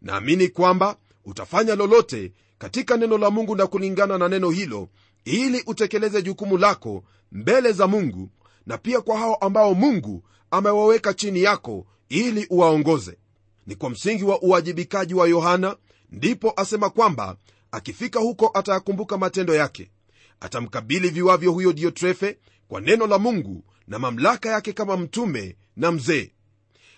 Naamini 0.03 0.49
kwamba 0.49 0.97
utafanya 1.25 1.75
lolote 1.75 2.33
katika 2.59 2.97
neno 2.97 3.19
la 3.19 3.31
mungu 3.31 3.57
na 3.57 3.67
kulingana 3.67 4.19
na 4.19 4.29
neno 4.29 4.51
hilo 4.51 4.89
ili 5.25 5.63
utekeleze 5.67 6.23
jukumu 6.23 6.59
lako 6.59 7.05
mbele 7.33 7.73
za 7.73 7.87
mungu 7.87 8.31
na 8.67 8.79
pia 8.79 9.01
kwa 9.01 9.19
hao 9.19 9.35
ambao 9.35 9.75
mungu 9.75 10.23
amewaweka 10.51 11.15
chini 11.15 11.43
yako 11.43 11.87
ili 12.09 12.47
uwaongoze. 12.51 13.19
Ni 13.67 13.75
kwa 13.75 13.91
msingi 13.91 14.25
wa 14.25 14.43
uwajibikaji 14.43 15.15
wa 15.15 15.29
yohana 15.29 15.77
ndipo 16.11 16.53
asema 16.57 16.91
kwamba 16.91 17.37
akifika 17.71 18.21
huko 18.21 18.51
atayakumbuka 18.55 19.19
matendo 19.19 19.55
yake 19.55 19.91
atamkabili 20.45 21.09
viwavyo 21.11 21.53
huyo 21.53 21.73
diotrefe 21.73 22.39
kwa 22.69 22.81
neno 22.81 23.07
la 23.07 23.19
mungu 23.19 23.65
na 23.89 23.99
mamlaka 23.99 24.49
yake 24.49 24.73
kama 24.73 24.97
mtume 24.97 25.57
na 25.77 25.93
mzee. 25.93 26.33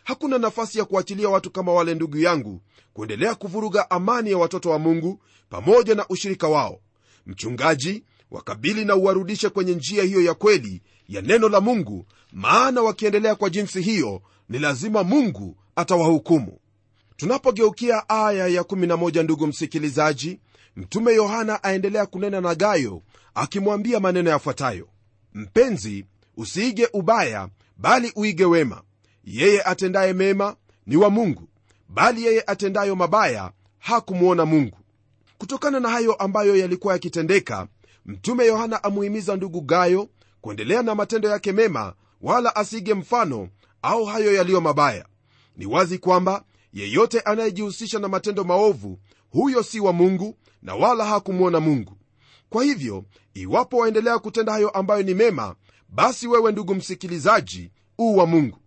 Hakuna 0.05 0.39
nafasi 0.39 0.79
ya 0.79 0.85
kuachilia 0.85 1.29
watu 1.29 1.51
kama 1.51 1.73
wale 1.73 1.95
ndugu 1.95 2.19
yangu 2.19 2.61
kuendelea 2.93 3.35
kuvuruga 3.35 3.91
amani 3.91 4.31
ya 4.31 4.39
watoto 4.39 4.71
wa 4.71 4.79
mungu 4.79 5.21
pamoja 5.51 5.95
na 5.95 6.09
ushirika 6.09 6.49
wao. 6.49 6.81
Mchungaji 7.27 8.05
wakabili 8.31 8.85
na 8.85 8.97
uwarudishe 8.97 9.49
kwenye 9.49 9.75
njia 9.75 10.05
hiyo 10.05 10.23
ya 10.23 10.35
kweli 10.35 10.83
ya 11.09 11.23
neno 11.23 11.49
la 11.49 11.61
mungu 11.61 12.07
maana 12.33 12.83
wakiendelea 12.83 13.35
kwa 13.35 13.51
jinsi 13.51 13.83
hiyo 13.83 14.23
ni 14.49 14.59
lazima 14.59 15.05
mungu 15.05 15.57
atawahukumu. 15.77 16.59
Tunapogeukia 17.17 18.09
aya 18.09 18.47
ya 18.49 18.63
11 18.63 19.23
ndugu 19.23 19.47
msikilizaji 19.47 20.41
mtume 20.77 21.15
yohana 21.15 21.63
aendelea 21.65 22.07
kunena 22.07 22.41
na 22.41 22.55
gayo 22.55 23.03
akimwambia 23.37 24.01
maneno 24.01 24.31
yafuatayo 24.31 24.89
mpenzi 25.35 26.05
usiige 26.37 26.89
ubaya 26.93 27.49
bali 27.77 28.13
uige 28.17 28.45
wema. 28.45 28.83
Yeye 29.25 29.63
atendaye 29.63 30.13
mema 30.13 30.57
ni 30.87 30.97
wa 30.97 31.11
mungu 31.11 31.49
bali 31.89 32.25
yeye 32.25 32.45
atendayo 32.47 32.97
mabaya 32.97 33.51
hakumwona 33.79 34.47
mungu. 34.47 34.79
Kutokana 35.39 35.81
na 35.81 35.89
hayo 35.89 36.15
ambayo 36.15 36.57
yalikuwa 36.57 36.93
yakitendeka 36.95 37.69
mtume 38.07 38.47
yohana 38.47 38.85
amuhimiza 38.85 39.37
ndugu 39.37 39.61
gayo 39.61 40.09
kuendelea 40.41 40.83
na 40.83 40.95
matendo 40.95 41.29
yake 41.29 41.53
mema 41.53 41.95
wala 42.21 42.57
asige 42.57 42.95
mfano 42.95 43.49
au 43.83 44.05
hayo 44.05 44.35
yaliyo 44.35 44.61
mabaya. 44.61 45.07
Ni 45.57 45.67
wazi 45.67 45.99
kwamba 45.99 46.45
yeyote 46.73 47.21
anayejihusisha 47.21 47.99
na 47.99 48.09
matendo 48.09 48.45
maovu 48.45 48.99
huyo 49.31 49.63
si 49.63 49.81
wa 49.81 49.93
mungu 49.93 50.37
na 50.63 50.75
wala 50.75 51.05
hakumwona 51.05 51.61
mungu 51.61 51.96
kwa 52.51 52.65
hivyo 52.65 53.05
iwapo 53.35 53.77
waendelea 53.77 54.19
kutenda 54.19 54.53
hayo 54.53 54.71
ambayo 54.71 55.03
ni 55.03 55.15
mema 55.15 55.55
basi 55.89 56.29
wewe 56.29 56.53
ndugu 56.53 56.75
msikilizaji 56.75 57.71
uu 57.99 58.17
wa 58.17 58.27
mungu. 58.27 58.59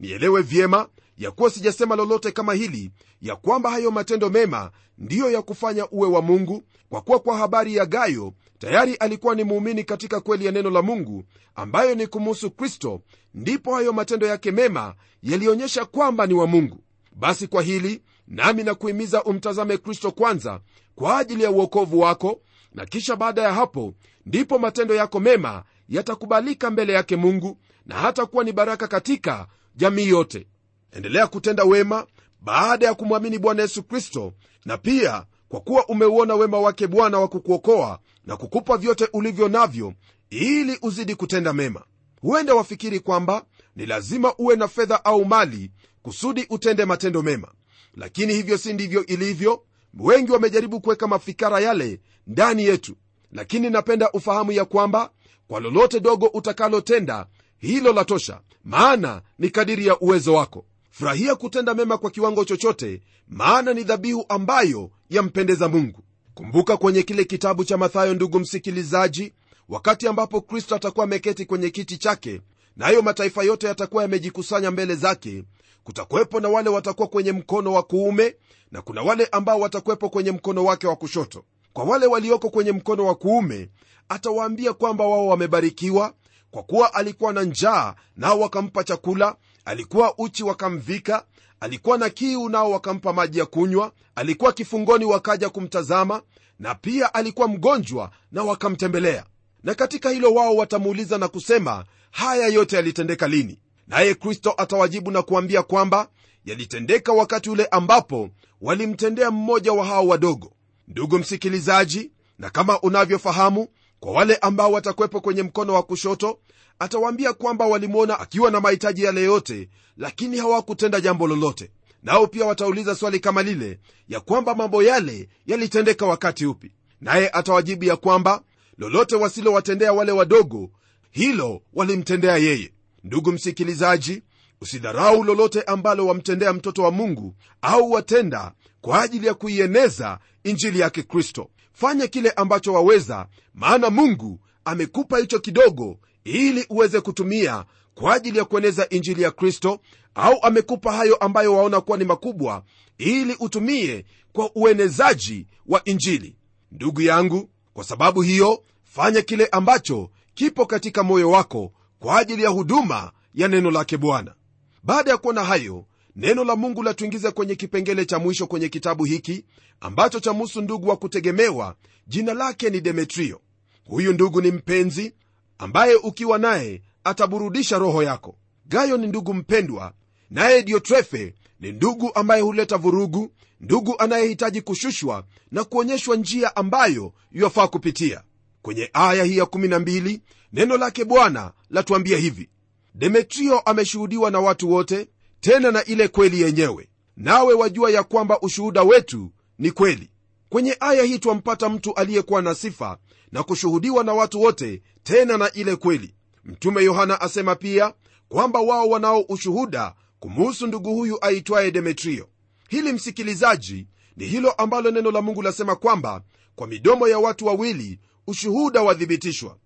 Nielewe 0.00 0.42
vyema 0.42 0.88
ya 1.18 1.30
kuwa 1.30 1.50
sijasema 1.50 1.96
lolote 1.96 2.32
kama 2.32 2.54
hili 2.54 2.90
ya 3.22 3.36
kwamba 3.36 3.70
hayo 3.70 3.90
matendo 3.90 4.30
mema 4.30 4.70
ndiyo 4.98 5.30
ya 5.30 5.42
kufanya 5.42 5.88
uwe 5.90 6.08
wa 6.08 6.22
mungu 6.22 6.62
kwa 6.88 7.00
kuwa 7.00 7.18
kwa 7.18 7.36
habari 7.38 7.74
ya 7.76 7.86
gayo 7.86 8.32
tayari 8.58 8.94
alikuwa 8.94 9.34
ni 9.34 9.44
muumini 9.44 9.84
katika 9.84 10.20
kweli 10.20 10.46
ya 10.46 10.52
neno 10.52 10.70
la 10.70 10.82
mungu 10.82 11.24
ambayo 11.54 11.94
ni 11.94 12.06
kumuhusu 12.06 12.50
kristo 12.50 13.00
ndipo 13.34 13.74
hayo 13.74 13.92
matendo 13.92 14.26
yake 14.26 14.50
mema 14.52 14.94
yalionyesha 15.22 15.84
kwamba 15.84 16.26
ni 16.26 16.34
wa 16.34 16.46
mungu. 16.46 16.78
Basi 17.12 17.46
kwa 17.46 17.62
hili 17.62 18.02
nami 18.28 18.62
nakuhimiza 18.62 19.24
umtazame 19.24 19.78
kristo 19.78 20.10
kwanza 20.10 20.60
kwa 20.94 21.18
ajili 21.18 21.42
ya 21.42 21.50
uokovu 21.50 22.00
wako 22.00 22.40
na 22.76 22.86
kisha 22.86 23.16
baada 23.16 23.42
ya 23.42 23.52
hapo 23.54 23.94
ndipo 24.26 24.58
matendo 24.58 24.94
yako 24.94 25.20
mema 25.20 25.64
yatakubalika 25.88 26.70
mbele 26.70 26.92
yake 26.92 27.16
mungu 27.16 27.58
na 27.86 27.94
hata 27.94 28.26
kuwa 28.26 28.44
ni 28.44 28.52
baraka 28.52 28.88
katika 28.88 29.46
jamii 29.74 30.08
yote. 30.08 30.46
Endelea 30.92 31.26
kutenda 31.26 31.64
wema 31.64 32.06
baada 32.40 32.86
ya 32.86 32.94
kumwamini 32.94 33.38
bwana 33.38 33.62
yesu 33.62 33.82
kristo 33.82 34.32
na 34.64 34.78
pia 34.78 35.26
kwa 35.48 35.60
kuwa 35.60 35.86
umeuona 35.88 36.34
wema 36.34 36.58
wake 36.60 36.86
bwana 36.86 37.18
wa 37.18 37.28
kukuokoa 37.28 37.98
na 38.24 38.36
kukupa 38.36 38.76
vyote 38.76 39.08
ulivyo 39.12 39.48
navyo 39.48 39.94
ili 40.30 40.78
uzidi 40.82 41.14
kutenda 41.14 41.52
mema. 41.52 41.84
Huenda 42.20 42.54
wafikiri 42.54 43.00
kwamba 43.00 43.44
ni 43.76 43.86
lazima 43.86 44.34
uwe 44.38 44.56
na 44.56 44.68
fedha 44.68 45.04
au 45.04 45.24
mali 45.24 45.70
kusudi 46.02 46.46
utende 46.50 46.84
matendo 46.84 47.22
mema. 47.22 47.48
Lakini 47.94 48.34
hivyo 48.34 48.58
si 48.58 48.72
ndivyo 48.72 49.06
ilivyo. 49.06 49.62
Wengi 49.98 50.32
wamejaribu 50.32 50.80
kuweka 50.80 51.06
mafikara 51.06 51.60
yale 51.60 52.00
ndani 52.26 52.64
yetu. 52.64 52.96
Lakini 53.32 53.70
napenda 53.70 54.10
ufahamu 54.12 54.52
ya 54.52 54.64
kwamba 54.64 55.10
kwa 55.48 55.60
lolote 55.60 56.00
dogo 56.00 56.26
utakalotenda 56.26 57.26
hilo 57.58 57.92
la 57.92 58.04
tosha 58.04 58.40
maana 58.64 59.22
ni 59.38 59.50
kadiri 59.50 59.86
ya 59.86 59.98
uwezo 60.00 60.34
wako. 60.34 60.64
Furahia 60.90 61.34
kutenda 61.34 61.74
mema 61.74 61.98
kwa 61.98 62.10
kiwango 62.10 62.44
chochote 62.44 63.00
maana 63.28 63.74
ni 63.74 63.84
dhabihu 63.84 64.24
ambayo 64.28 64.90
yampendeza 65.10 65.68
mungu. 65.68 66.02
Kumbuka 66.34 66.76
kwenye 66.76 67.02
kile 67.02 67.24
kitabu 67.24 67.64
cha 67.64 67.76
mathayo 67.76 68.14
ndugu 68.14 68.40
msikilizaji 68.40 69.32
wakati 69.68 70.08
ambapo 70.08 70.40
kristo 70.40 70.74
atakuwa 70.76 71.04
ameketi 71.04 71.46
kwenye 71.46 71.70
kiti 71.70 71.98
chake 71.98 72.40
nayo 72.76 72.96
na 72.96 73.02
mataifa 73.02 73.42
yote 73.42 73.66
yatakuwa 73.66 74.02
yamejikusanya 74.02 74.70
mbele 74.70 74.94
zake 74.94 75.44
kutakuwepo 75.84 76.40
na 76.40 76.48
wale 76.48 76.70
watakuwa 76.70 77.08
kwenye 77.08 77.32
mkono 77.32 77.72
wa 77.72 77.82
kuume 77.82 78.36
na 78.70 78.82
kuna 78.82 79.02
wale 79.02 79.26
ambao 79.32 79.60
watakuwepo 79.60 80.08
kwenye 80.10 80.32
mkono 80.32 80.64
wake 80.64 80.86
wa 80.86 80.96
kushoto 80.96 81.44
kwa 81.76 81.84
wale 81.84 82.06
walioko 82.06 82.50
kwenye 82.50 82.72
mkono 82.72 83.06
wa 83.06 83.14
kuume 83.14 83.68
atawaambia 84.08 84.72
kwamba 84.72 85.06
wao 85.06 85.26
wamebarikiwa 85.26 86.14
kwa 86.50 86.62
kuwa 86.62 86.94
alikuwa 86.94 87.32
na 87.32 87.42
njaa 87.42 87.94
nao 88.16 88.40
wakampa 88.40 88.84
chakula 88.84 89.36
alikuwa 89.64 90.18
uchi 90.18 90.42
wakamvika 90.44 91.24
alikuwa 91.60 91.98
na 91.98 92.10
kiu 92.10 92.48
nao 92.48 92.70
wakampa 92.70 93.12
maji 93.12 93.38
ya 93.38 93.46
kunywa 93.46 93.92
alikuwa 94.14 94.52
kifungoni 94.52 95.04
wakaja 95.04 95.50
kumtazama 95.50 96.22
na 96.58 96.74
pia 96.74 97.14
alikuwa 97.14 97.48
mgonjwa 97.48 98.10
na 98.32 98.42
wakamtembelea. 98.42 99.24
Na 99.62 99.74
katika 99.74 100.10
hilo 100.10 100.34
wao 100.34 100.56
watamuuliza 100.56 101.18
na 101.18 101.28
kusema 101.28 101.84
haya 102.10 102.46
yote 102.48 102.76
yalitendeka 102.76 103.28
lini? 103.28 103.58
Naye 103.88 104.14
kristo 104.14 104.54
atawajibu 104.56 105.10
na 105.10 105.22
kuambia 105.22 105.62
kwamba 105.62 106.08
yalitendeka 106.44 107.12
wakati 107.12 107.50
ule 107.50 107.66
ambapo 107.66 108.30
walimtendea 108.60 109.30
mmoja 109.30 109.72
wa 109.72 109.86
hao 109.86 110.06
wadogo 110.06 110.52
ndugu 110.88 111.18
msikilizaji 111.18 112.10
na 112.38 112.50
kama 112.50 112.80
unavyofahamu 112.80 113.68
kwa 114.00 114.12
wale 114.12 114.36
ambao 114.36 114.72
watakwepo 114.72 115.20
kwenye 115.20 115.42
mkono 115.42 115.74
wa 115.74 115.82
kushoto 115.82 116.38
atawaambia 116.78 117.32
kwamba 117.32 117.66
walimwona 117.66 118.20
akiwa 118.20 118.50
na 118.50 118.60
mahitaji 118.60 119.02
yale 119.04 119.22
yote 119.22 119.68
lakini 119.96 120.38
hawakutenda 120.38 121.00
jambo 121.00 121.26
lolote. 121.26 121.70
Nao 122.02 122.26
pia 122.26 122.44
watauliza 122.46 122.94
swali 122.94 123.20
kama 123.20 123.42
lile 123.42 123.80
ya 124.08 124.20
kwamba 124.20 124.54
mambo 124.54 124.82
yale 124.82 125.28
yalitendeka 125.46 126.06
wakati 126.06 126.46
upi. 126.46 126.72
Naye 127.00 127.30
atawajibu 127.32 127.84
ya 127.84 127.96
kwamba 127.96 128.42
lolote 128.78 129.16
wasilowatendea 129.16 129.92
wale 129.92 130.12
wadogo 130.12 130.70
hilo 131.10 131.62
walimtendea 131.74 132.36
yeye. 132.36 132.72
Ndugu 133.04 133.32
msikilizaji 133.32 134.22
usidharau 134.60 135.24
lolote 135.24 135.62
ambalo 135.62 136.06
wamtendea 136.06 136.52
mtoto 136.52 136.82
wa 136.82 136.90
mungu 136.90 137.34
au 137.62 137.90
watenda 137.92 138.52
kwa 138.86 139.02
ajili 139.02 139.26
ya 139.26 139.34
kuieneza 139.34 140.18
injili 140.44 140.80
yake 140.80 141.02
kristo. 141.02 141.50
Fanya 141.72 142.06
kile 142.06 142.30
ambacho 142.30 142.72
waweza 142.72 143.26
maana 143.54 143.90
mungu 143.90 144.40
amekupa 144.64 145.18
hicho 145.18 145.38
kidogo 145.38 145.98
ili 146.24 146.66
uweze 146.70 147.00
kutumia 147.00 147.64
kwa 147.94 148.14
ajili 148.14 148.38
ya 148.38 148.44
kueneza 148.44 148.88
injili 148.88 149.22
ya 149.22 149.30
kristo 149.30 149.80
au 150.14 150.38
amekupa 150.42 150.92
hayo 150.92 151.16
ambayo 151.16 151.54
waona 151.56 151.80
kuwa 151.80 151.98
ni 151.98 152.04
makubwa 152.04 152.62
ili 152.98 153.36
utumie 153.40 154.04
kwa 154.32 154.50
uenezaji 154.54 155.46
wa 155.66 155.84
injili. 155.84 156.36
Ndugu 156.72 157.00
yangu 157.02 157.50
kwa 157.72 157.84
sababu 157.84 158.22
hiyo 158.22 158.62
fanya 158.84 159.22
kile 159.22 159.46
ambacho 159.46 160.10
kipo 160.34 160.66
katika 160.66 161.02
moyo 161.02 161.30
wako 161.30 161.72
kwa 161.98 162.18
ajili 162.18 162.42
ya 162.42 162.48
huduma 162.50 163.12
ya 163.34 163.48
neno 163.48 163.70
lake 163.70 163.96
bwana. 163.96 164.34
Baada 164.82 165.10
ya 165.10 165.16
kuona 165.16 165.44
hayo 165.44 165.84
neno 166.16 166.44
la 166.44 166.56
mungu 166.56 166.82
latuingiza 166.82 167.30
kwenye 167.32 167.54
kipengele 167.54 168.04
cha 168.04 168.18
mwisho 168.18 168.46
kwenye 168.46 168.68
kitabu 168.68 169.04
hiki 169.04 169.44
ambacho 169.80 170.20
chamuhusu 170.20 170.60
ndugu 170.62 170.88
wa 170.88 170.96
kutegemewa 170.96 171.76
jina 172.06 172.34
lake 172.34 172.70
ni 172.70 172.80
demetrio. 172.80 173.40
Huyu 173.84 174.12
ndugu 174.12 174.40
ni 174.40 174.50
mpenzi 174.50 175.14
ambaye 175.58 175.94
ukiwa 175.94 176.38
naye 176.38 176.82
ataburudisha 177.04 177.78
roho 177.78 178.02
yako. 178.02 178.38
Gayo 178.66 178.96
ni 178.96 179.06
ndugu 179.06 179.34
mpendwa 179.34 179.92
naye 180.30 180.62
diotrefe 180.62 181.34
ni 181.60 181.72
ndugu 181.72 182.10
ambaye 182.14 182.42
huleta 182.42 182.76
vurugu 182.76 183.32
ndugu 183.60 183.94
anayehitaji 183.98 184.60
kushushwa 184.60 185.24
na 185.50 185.64
kuonyeshwa 185.64 186.16
njia 186.16 186.56
ambayo 186.56 187.12
yafaa 187.32 187.68
kupitia. 187.68 188.22
Kwenye 188.62 188.90
aya 188.92 189.24
hii 189.24 189.40
ya12 189.40 190.20
neno 190.52 190.76
lake 190.76 191.04
bwana 191.04 191.52
latuambia 191.70 192.18
hivi. 192.18 192.48
Demetrio 192.94 193.58
ameshuhudiwa 193.60 194.30
na 194.30 194.40
watu 194.40 194.70
wote 194.70 195.08
tena 195.40 195.70
na 195.70 195.84
ile 195.84 196.08
kweli 196.08 196.40
yenyewe. 196.42 196.88
Nawe 197.16 197.54
wajua 197.54 197.90
ya 197.90 198.02
kwamba 198.02 198.40
ushuhuda 198.40 198.82
wetu 198.82 199.32
ni 199.58 199.70
kweli. 199.70 200.10
Kwenye 200.48 200.76
aya 200.80 201.02
hii 201.02 201.18
twampata 201.18 201.68
mtu 201.68 201.94
aliyekuwa 201.94 202.42
na 202.42 202.54
sifa 202.54 202.98
na 203.32 203.42
kushuhudiwa 203.42 204.04
na 204.04 204.12
watu 204.14 204.40
wote 204.42 204.82
tena 205.02 205.38
na 205.38 205.52
ile 205.52 205.76
kweli. 205.76 206.14
Mtume 206.44 206.84
yohana 206.84 207.20
asema 207.20 207.54
pia 207.56 207.94
kwamba 208.28 208.60
wao 208.60 208.88
wanao 208.88 209.20
ushuhuda 209.20 209.94
kumuhusu 210.20 210.66
ndugu 210.66 210.94
huyu 210.94 211.18
aitwaye 211.24 211.70
demetrio. 211.70 212.28
Hili 212.68 212.92
msikilizaji 212.92 213.86
ni 214.16 214.26
hilo 214.26 214.50
ambalo 214.50 214.90
neno 214.90 215.10
la 215.10 215.22
mungu 215.22 215.42
lasema 215.42 215.76
kwamba 215.76 216.22
kwa 216.56 216.66
midomo 216.66 217.08
ya 217.08 217.18
watu 217.18 217.46
wawili 217.46 217.98
ushuhuda 218.26 218.82
wathibitishwa. 218.82 219.56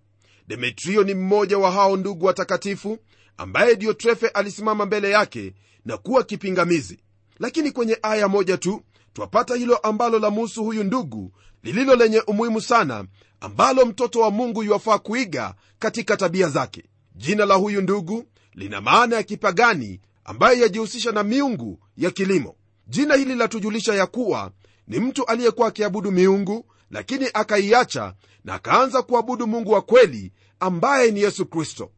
Demetrio 0.47 1.03
ni 1.03 1.13
mmoja 1.13 1.57
wa 1.57 1.71
hao 1.71 1.97
ndugu 1.97 2.25
watakatifu 2.25 2.97
ambaye 3.41 3.75
diotrefe 3.75 4.27
alisimama 4.27 4.85
mbele 4.85 5.09
yake 5.09 5.53
na 5.85 5.97
kuwa 5.97 6.23
kipingamizi. 6.23 6.99
Lakini 7.39 7.71
kwenye 7.71 7.97
aya 8.01 8.27
moja 8.27 8.57
tu 8.57 8.81
twapata 9.13 9.55
hilo 9.55 9.77
ambalo 9.77 10.19
lamuhusu 10.19 10.63
huyu 10.63 10.83
ndugu 10.83 11.31
lililo 11.63 11.95
lenye 11.95 12.19
umuhimu 12.19 12.61
sana 12.61 13.05
ambalo 13.39 13.85
mtoto 13.85 14.19
wa 14.19 14.31
mungu 14.31 14.63
yuwafaa 14.63 14.97
kuiga 14.99 15.53
katika 15.79 16.17
tabia 16.17 16.49
zake. 16.49 16.83
Jina 17.15 17.45
la 17.45 17.55
huyu 17.55 17.81
ndugu 17.81 18.23
lina 18.53 18.81
maana 18.81 19.15
ya 19.15 19.23
kipagani 19.23 20.01
ambaye 20.23 20.59
yajihusisha 20.59 21.11
na 21.11 21.23
miungu 21.23 21.79
ya 21.97 22.11
kilimo. 22.11 22.55
Jina 22.87 23.15
hili 23.15 23.35
latujulisha 23.35 23.93
ya 23.93 24.05
kuwa 24.07 24.51
ni 24.87 24.99
mtu 24.99 25.25
aliyekuwa 25.25 25.67
akiabudu 25.67 26.11
miungu 26.11 26.65
lakini 26.91 27.29
akaiacha 27.33 28.13
na 28.43 28.53
akaanza 28.53 29.01
kuabudu 29.01 29.47
mungu 29.47 29.71
wa 29.71 29.81
kweli 29.81 30.33
ambaye 30.59 31.11
ni 31.11 31.21
yesu 31.21 31.45
kristo 31.45 31.91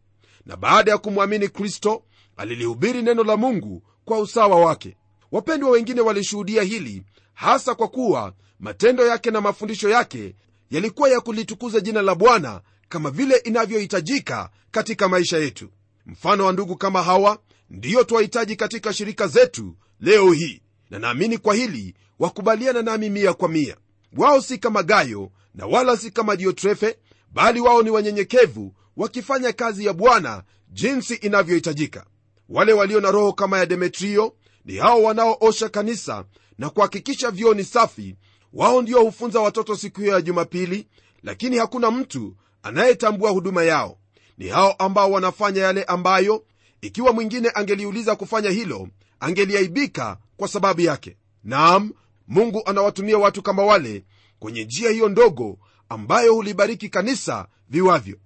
na 0.45 0.55
baada 0.57 0.91
ya 0.91 0.97
kumwamini 0.97 1.49
kristo 1.49 2.03
alilihubiri 2.37 3.01
neno 3.01 3.23
la 3.23 3.37
mungu 3.37 3.83
kwa 4.05 4.19
usawa 4.19 4.55
wake. 4.65 4.97
Wapendwa 5.31 5.69
wengine 5.69 6.01
walishuhudia 6.01 6.63
hili 6.63 7.03
hasa 7.33 7.75
kwa 7.75 7.87
kuwa 7.87 8.33
matendo 8.59 9.07
yake 9.07 9.31
na 9.31 9.41
mafundisho 9.41 9.89
yake 9.89 10.35
yalikuwa 10.71 11.09
ya 11.09 11.21
kulitukuza 11.21 11.79
jina 11.79 12.01
la 12.01 12.15
bwana 12.15 12.61
kama 12.89 13.09
vile 13.11 13.35
inavyohitajika 13.37 14.49
katika 14.71 15.09
maisha 15.09 15.37
yetu. 15.37 15.69
Mfano 16.05 16.45
wa 16.45 16.53
ndugu 16.53 16.75
kama 16.75 17.03
hawa 17.03 17.39
ndiyo 17.69 18.03
twahitaji 18.03 18.55
katika 18.55 18.93
shirika 18.93 19.27
zetu 19.27 19.75
leo 19.99 20.31
hii. 20.31 20.61
Na 20.89 20.99
naamini 20.99 21.37
kwa 21.37 21.55
hili 21.55 21.95
wakubaliana 22.19 22.81
nami 22.81 23.09
mia 23.09 23.33
kwa 23.33 23.49
mia. 23.49 23.77
Wao 24.17 24.41
si 24.41 24.57
kama 24.57 24.83
gayo 24.83 25.31
na 25.55 25.65
wala 25.65 25.97
si 25.97 26.11
kama 26.11 26.35
diotrefe 26.35 26.97
bali 27.33 27.59
wao 27.59 27.83
ni 27.83 27.89
wanyenyekevu 27.89 28.73
wakifanya 28.97 29.53
kazi 29.53 29.85
ya 29.85 29.93
bwana 29.93 30.43
jinsi 30.69 31.13
inavyohitajika. 31.15 32.05
Wale 32.49 32.73
walio 32.73 32.99
na 33.01 33.11
roho 33.11 33.33
kama 33.33 33.57
ya 33.59 33.65
demetrio 33.65 34.33
ni 34.65 34.77
hao 34.77 35.03
wanaoosha 35.03 35.69
kanisa 35.69 36.25
na 36.57 36.69
kuhakikisha 36.69 37.31
vyoo 37.31 37.53
ni 37.53 37.63
safi. 37.63 38.15
Wao 38.53 38.81
ndio 38.81 39.01
hufunza 39.03 39.39
watoto 39.39 39.75
siku 39.75 40.01
hiyo 40.01 40.13
ya 40.13 40.21
jumapili 40.21 40.87
lakini 41.23 41.57
hakuna 41.57 41.91
mtu 41.91 42.35
anayetambua 42.63 43.31
huduma 43.31 43.63
yao. 43.63 43.97
Ni 44.37 44.47
hao 44.47 44.71
ambao 44.71 45.11
wanafanya 45.11 45.61
yale 45.61 45.83
ambayo 45.83 46.45
ikiwa 46.81 47.13
mwingine 47.13 47.51
angeliuliza 47.55 48.15
kufanya 48.15 48.49
hilo 48.49 48.87
angeliaibika 49.19 50.17
kwa 50.37 50.47
sababu 50.47 50.81
yake. 50.81 51.17
Naam 51.43 51.91
mungu 52.27 52.61
anawatumia 52.65 53.17
watu 53.17 53.41
kama 53.41 53.63
wale 53.65 54.05
kwenye 54.39 54.63
njia 54.63 54.89
hiyo 54.89 55.09
ndogo 55.09 55.57
ambayo 55.89 56.33
hulibariki 56.33 56.89
kanisa 56.89 57.47
viwavyo 57.69 58.17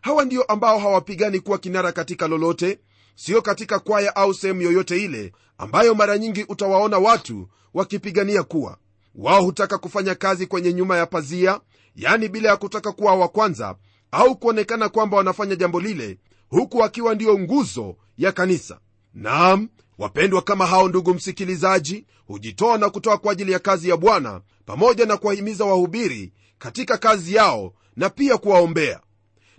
hawa 0.00 0.24
ndio 0.24 0.42
ambao 0.42 0.78
hawapigani 0.78 1.40
kuwa 1.40 1.58
kinara 1.58 1.92
katika 1.92 2.28
lolote 2.28 2.78
sio 3.14 3.42
katika 3.42 3.78
kwaya 3.78 4.16
au 4.16 4.34
sehemu 4.34 4.62
yoyote 4.62 5.04
ile 5.04 5.32
ambayo 5.58 5.94
mara 5.94 6.18
nyingi 6.18 6.44
utawaona 6.48 6.98
watu 6.98 7.48
wakipigania 7.74 8.42
kuwa. 8.42 8.78
Wao 9.14 9.42
hutaka 9.42 9.78
kufanya 9.78 10.14
kazi 10.14 10.46
kwenye 10.46 10.72
nyuma 10.72 10.96
ya 10.96 11.06
pazia 11.06 11.60
yani 11.96 12.28
bila 12.28 12.48
ya 12.48 12.56
kutaka 12.56 12.92
kuwa 12.92 13.14
wa 13.14 13.28
kwanza 13.28 13.76
au 14.10 14.36
kuonekana 14.36 14.88
kwamba 14.88 15.16
wanafanya 15.16 15.56
jambo 15.56 15.80
lile 15.80 16.18
huku 16.48 16.78
wakiwa 16.78 17.14
ndiyo 17.14 17.38
nguzo 17.38 17.96
ya 18.18 18.32
kanisa. 18.32 18.78
Naam 19.14 19.68
wapendwa 19.98 20.42
kama 20.42 20.66
hao 20.66 20.88
ndugu 20.88 21.14
msikilizaji 21.14 22.06
hujitoa 22.26 22.78
na 22.78 22.90
kutoa 22.90 23.18
kwa 23.18 23.32
ajili 23.32 23.52
ya 23.52 23.58
kazi 23.58 23.88
ya 23.88 23.96
bwana 23.96 24.40
pamoja 24.66 25.06
na 25.06 25.16
kuwahimiza 25.16 25.64
wahubiri 25.64 26.32
katika 26.58 26.98
kazi 26.98 27.34
yao 27.34 27.72
na 27.96 28.10
pia 28.10 28.38
kuwaombea 28.38 29.00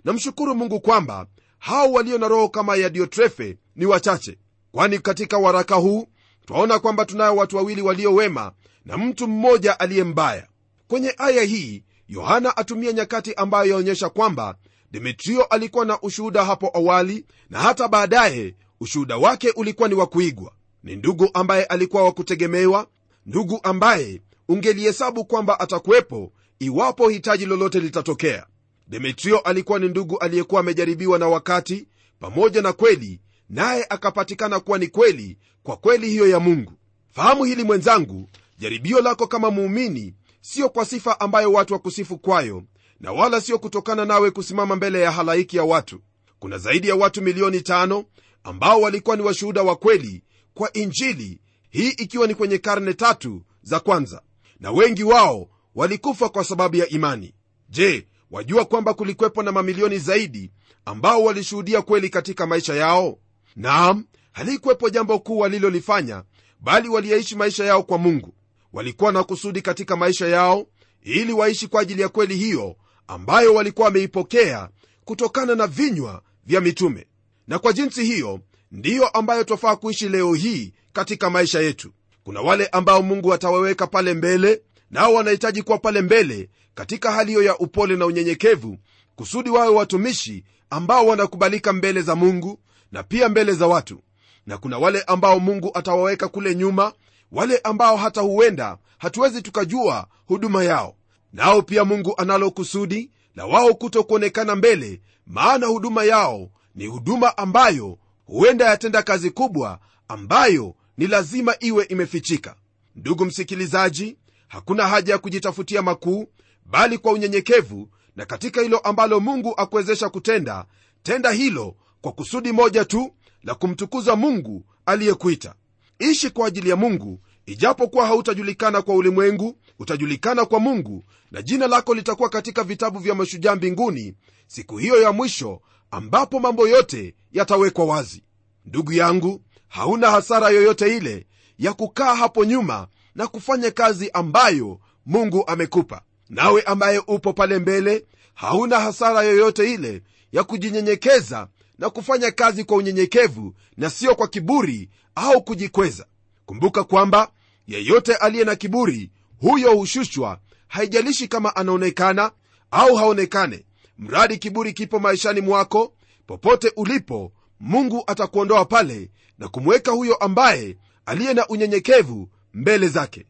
namshukuru 0.04 0.54
mungu 0.54 0.80
kwamba 0.80 1.26
hao 1.58 1.92
walio 1.92 2.18
na 2.18 2.28
roho 2.28 2.48
kama 2.48 2.76
ya 2.76 2.88
diotrefe 2.88 3.56
ni 3.76 3.86
wachache. 3.86 4.38
Kwani 4.72 4.98
katika 4.98 5.38
waraka 5.38 5.74
huu 5.74 6.06
twaona 6.46 6.78
kwamba 6.78 7.04
tunayo 7.04 7.36
watu 7.36 7.56
wawili 7.56 7.82
walio 7.82 8.14
wema 8.14 8.52
na 8.84 8.98
mtu 8.98 9.28
mmoja 9.28 9.80
aliye 9.80 10.04
mbaya. 10.04 10.46
Kwenye 10.88 11.14
aya 11.18 11.42
hii 11.42 11.84
yohana 12.08 12.56
atumia 12.56 12.92
nyakati 12.92 13.34
ambayo 13.34 13.70
yaonyesha 13.70 14.08
kwamba 14.08 14.54
demetrio 14.90 15.44
alikuwa 15.44 15.84
na 15.84 16.00
ushuhuda 16.00 16.44
hapo 16.44 16.70
awali 16.74 17.26
na 17.50 17.60
hata 17.60 17.88
baadaye 17.88 18.54
ushuhuda 18.80 19.16
wake 19.16 19.50
ulikuwa 19.56 19.88
ni 19.88 19.94
wa 19.94 20.06
kuigwa. 20.06 20.52
Ni 20.82 20.96
ndugu 20.96 21.30
ambaye 21.34 21.64
alikuwa 21.64 22.02
wa 22.04 22.12
kutegemewa 22.12 22.86
ndugu 23.26 23.60
ambaye 23.62 24.22
ungelihesabu 24.48 25.24
kwamba 25.24 25.60
atakuwepo 25.60 26.32
iwapo 26.58 27.08
hitaji 27.08 27.46
lolote 27.46 27.80
litatokea 27.80 28.46
demetrio 28.92 29.38
alikuwa 29.38 29.78
ni 29.78 29.88
ndugu 29.88 30.18
aliyekuwa 30.18 30.60
amejaribiwa 30.60 31.18
na 31.18 31.28
wakati 31.28 31.88
pamoja 32.20 32.62
na 32.62 32.72
kweli 32.72 33.20
naye 33.48 33.86
akapatikana 33.90 34.60
kuwa 34.60 34.78
ni 34.78 34.88
kweli 34.88 35.38
kwa 35.62 35.76
kweli 35.76 36.08
hiyo 36.10 36.28
ya 36.28 36.40
mungu. 36.40 36.72
Fahamu 37.10 37.44
hili 37.44 37.64
mwenzangu 37.64 38.28
jaribio 38.58 39.00
lako 39.00 39.26
kama 39.26 39.50
muumini 39.50 40.14
sio 40.40 40.68
kwa 40.68 40.84
sifa 40.84 41.20
ambayo 41.20 41.52
watu 41.52 41.72
wakusifu 41.72 42.18
kwayo 42.18 42.62
na 43.00 43.12
wala 43.12 43.40
sio 43.40 43.58
kutokana 43.58 44.04
nawe 44.04 44.30
kusimama 44.30 44.76
mbele 44.76 45.00
ya 45.00 45.10
halaiki 45.10 45.56
ya 45.56 45.64
watu. 45.64 46.00
Kuna 46.38 46.58
zaidi 46.58 46.88
ya 46.88 46.96
watu 46.96 47.22
milioni 47.22 47.60
tano 47.60 48.04
ambao 48.44 48.80
walikuwa 48.80 49.16
ni 49.16 49.22
washuhuda 49.22 49.62
wa 49.62 49.76
kweli 49.76 50.22
kwa 50.54 50.72
injili 50.72 51.40
hii 51.70 51.88
ikiwa 51.90 52.26
ni 52.26 52.34
kwenye 52.34 52.58
karne 52.58 52.94
tatu 52.94 53.42
za 53.62 53.80
kwanza 53.80 54.22
na 54.60 54.70
wengi 54.70 55.04
wao 55.04 55.48
walikufa 55.74 56.28
kwa 56.28 56.44
sababu 56.44 56.76
ya 56.76 56.88
imani. 56.88 57.34
Je 57.68 58.06
wajua 58.32 58.64
kwamba 58.64 58.94
kulikwepo 58.94 59.42
na 59.42 59.52
mamilioni 59.52 59.98
zaidi 59.98 60.50
ambao 60.84 61.24
walishuhudia 61.24 61.82
kweli 61.82 62.10
katika 62.10 62.46
maisha 62.46 62.74
yao? 62.74 63.18
Naam 63.56 64.04
halikwepo 64.32 64.90
jambo 64.90 65.18
kuu 65.18 65.38
walilolifanya 65.38 66.22
bali 66.60 66.88
waliyaishi 66.88 67.36
maisha 67.36 67.64
yao 67.64 67.82
kwa 67.82 67.98
mungu. 67.98 68.34
Walikuwa 68.72 69.12
na 69.12 69.24
kusudi 69.24 69.62
katika 69.62 69.96
maisha 69.96 70.28
yao 70.28 70.66
ili 71.02 71.32
waishi 71.32 71.68
kwa 71.68 71.80
ajili 71.82 72.02
ya 72.02 72.08
kweli 72.08 72.36
hiyo 72.36 72.76
ambayo 73.06 73.54
walikuwa 73.54 73.84
wameipokea 73.84 74.68
kutokana 75.04 75.54
na 75.54 75.66
vinywa 75.66 76.22
vya 76.46 76.60
mitume. 76.60 77.06
Na 77.46 77.58
kwa 77.58 77.72
jinsi 77.72 78.04
hiyo 78.04 78.40
ndiyo 78.70 79.08
ambayo 79.08 79.44
twafaa 79.44 79.76
kuishi 79.76 80.08
leo 80.08 80.34
hii 80.34 80.72
katika 80.92 81.30
maisha 81.30 81.60
yetu. 81.60 81.92
Kuna 82.24 82.40
wale 82.40 82.66
ambao 82.66 83.02
mungu 83.02 83.32
atawaweka 83.34 83.86
pale 83.86 84.14
mbele 84.14 84.62
nao 84.92 85.14
wanahitaji 85.14 85.62
kuwa 85.62 85.78
pale 85.78 86.02
mbele 86.02 86.48
katika 86.74 87.12
hali 87.12 87.28
hiyo 87.30 87.42
ya 87.42 87.58
upole 87.58 87.96
na 87.96 88.06
unyenyekevu 88.06 88.78
kusudi 89.16 89.50
wawe 89.50 89.68
watumishi 89.74 90.44
ambao 90.70 91.06
wanakubalika 91.06 91.72
mbele 91.72 92.02
za 92.02 92.14
mungu 92.14 92.58
na 92.92 93.02
pia 93.02 93.28
mbele 93.28 93.52
za 93.52 93.66
watu. 93.66 94.02
Na 94.46 94.58
kuna 94.58 94.78
wale 94.78 95.02
ambao 95.02 95.40
mungu 95.40 95.70
atawaweka 95.74 96.28
kule 96.28 96.54
nyuma 96.54 96.92
wale 97.32 97.58
ambao 97.58 97.96
hata 97.96 98.20
huenda 98.20 98.78
hatuwezi 98.98 99.42
tukajua 99.42 100.06
huduma 100.26 100.64
yao. 100.64 100.96
Nao 101.32 101.62
pia 101.62 101.84
mungu 101.84 102.14
analo 102.16 102.50
kusudi 102.50 103.10
la 103.36 103.46
wao 103.46 103.74
kuto 103.74 104.04
kuonekana 104.04 104.56
mbele 104.56 105.00
maana 105.26 105.66
huduma 105.66 106.04
yao 106.04 106.50
ni 106.74 106.86
huduma 106.86 107.38
ambayo 107.38 107.98
huenda 108.24 108.64
yatenda 108.64 109.02
kazi 109.02 109.30
kubwa 109.30 109.78
ambayo 110.08 110.74
ni 110.98 111.06
lazima 111.06 111.54
iwe 111.60 111.84
imefichika. 111.84 112.54
Ndugu 112.96 113.24
msikilizaji 113.24 114.16
hakuna 114.52 114.88
haja 114.88 115.12
ya 115.12 115.18
kujitafutia 115.18 115.82
makuu 115.82 116.26
bali 116.66 116.98
kwa 116.98 117.12
unyenyekevu 117.12 117.88
na 118.16 118.26
katika 118.26 118.60
hilo 118.62 118.78
ambalo 118.78 119.20
mungu 119.20 119.54
akuwezesha 119.56 120.08
kutenda 120.08 120.64
tenda 121.02 121.30
hilo 121.30 121.76
kwa 122.00 122.12
kusudi 122.12 122.52
moja 122.52 122.84
tu 122.84 123.14
la 123.42 123.54
kumtukuza 123.54 124.16
mungu 124.16 124.64
aliyekuita. 124.86 125.54
Ishi 125.98 126.30
kwa 126.30 126.46
ajili 126.48 126.70
ya 126.70 126.76
mungu 126.76 127.20
ijapokuwa 127.46 128.06
hautajulikana 128.06 128.82
kwa 128.82 128.94
ulimwengu 128.94 129.58
utajulikana 129.78 130.44
kwa 130.44 130.60
mungu 130.60 131.04
na 131.30 131.42
jina 131.42 131.66
lako 131.66 131.94
litakuwa 131.94 132.28
katika 132.28 132.64
vitabu 132.64 132.98
vya 132.98 133.14
mashujaa 133.14 133.54
mbinguni 133.56 134.14
siku 134.46 134.76
hiyo 134.78 135.02
ya 135.02 135.12
mwisho 135.12 135.60
ambapo 135.90 136.40
mambo 136.40 136.68
yote 136.68 137.14
yatawekwa 137.32 137.84
wazi. 137.84 138.22
Ndugu 138.64 138.92
yangu 138.92 139.42
hauna 139.68 140.10
hasara 140.10 140.48
yoyote 140.50 140.96
ile 140.96 141.26
ya 141.58 141.72
kukaa 141.72 142.14
hapo 142.14 142.44
nyuma 142.44 142.88
na 143.14 143.26
kufanya 143.26 143.70
kazi 143.70 144.10
ambayo 144.10 144.80
mungu 145.06 145.44
amekupa. 145.46 146.02
Nawe 146.28 146.62
ambaye 146.62 146.98
upo 147.06 147.32
pale 147.32 147.58
mbele 147.58 148.06
hauna 148.34 148.80
hasara 148.80 149.22
yoyote 149.22 149.74
ile 149.74 150.02
ya 150.32 150.44
kujinyenyekeza 150.44 151.48
na 151.78 151.90
kufanya 151.90 152.30
kazi 152.30 152.64
kwa 152.64 152.76
unyenyekevu 152.76 153.54
na 153.76 153.90
sio 153.90 154.14
kwa 154.14 154.28
kiburi 154.28 154.90
au 155.14 155.42
kujikweza. 155.42 156.06
Kumbuka 156.46 156.84
kwamba 156.84 157.30
yeyote 157.66 158.14
aliye 158.14 158.44
na 158.44 158.56
kiburi 158.56 159.10
huyo 159.40 159.74
hushushwa 159.76 160.38
haijalishi 160.68 161.28
kama 161.28 161.56
anaonekana 161.56 162.30
au 162.70 162.94
haonekane. 162.94 163.64
Mradi 163.98 164.38
kiburi 164.38 164.72
kipo 164.72 164.98
maishani 164.98 165.40
mwako 165.40 165.94
popote 166.26 166.72
ulipo 166.76 167.32
mungu 167.60 168.04
atakuondoa 168.06 168.64
pale 168.64 169.10
na 169.38 169.48
kumweka 169.48 169.90
huyo 169.92 170.14
ambaye 170.14 170.76
aliye 171.06 171.34
na 171.34 171.46
unyenyekevu 171.48 172.28
mbele 172.54 172.88
zake. 172.88 173.26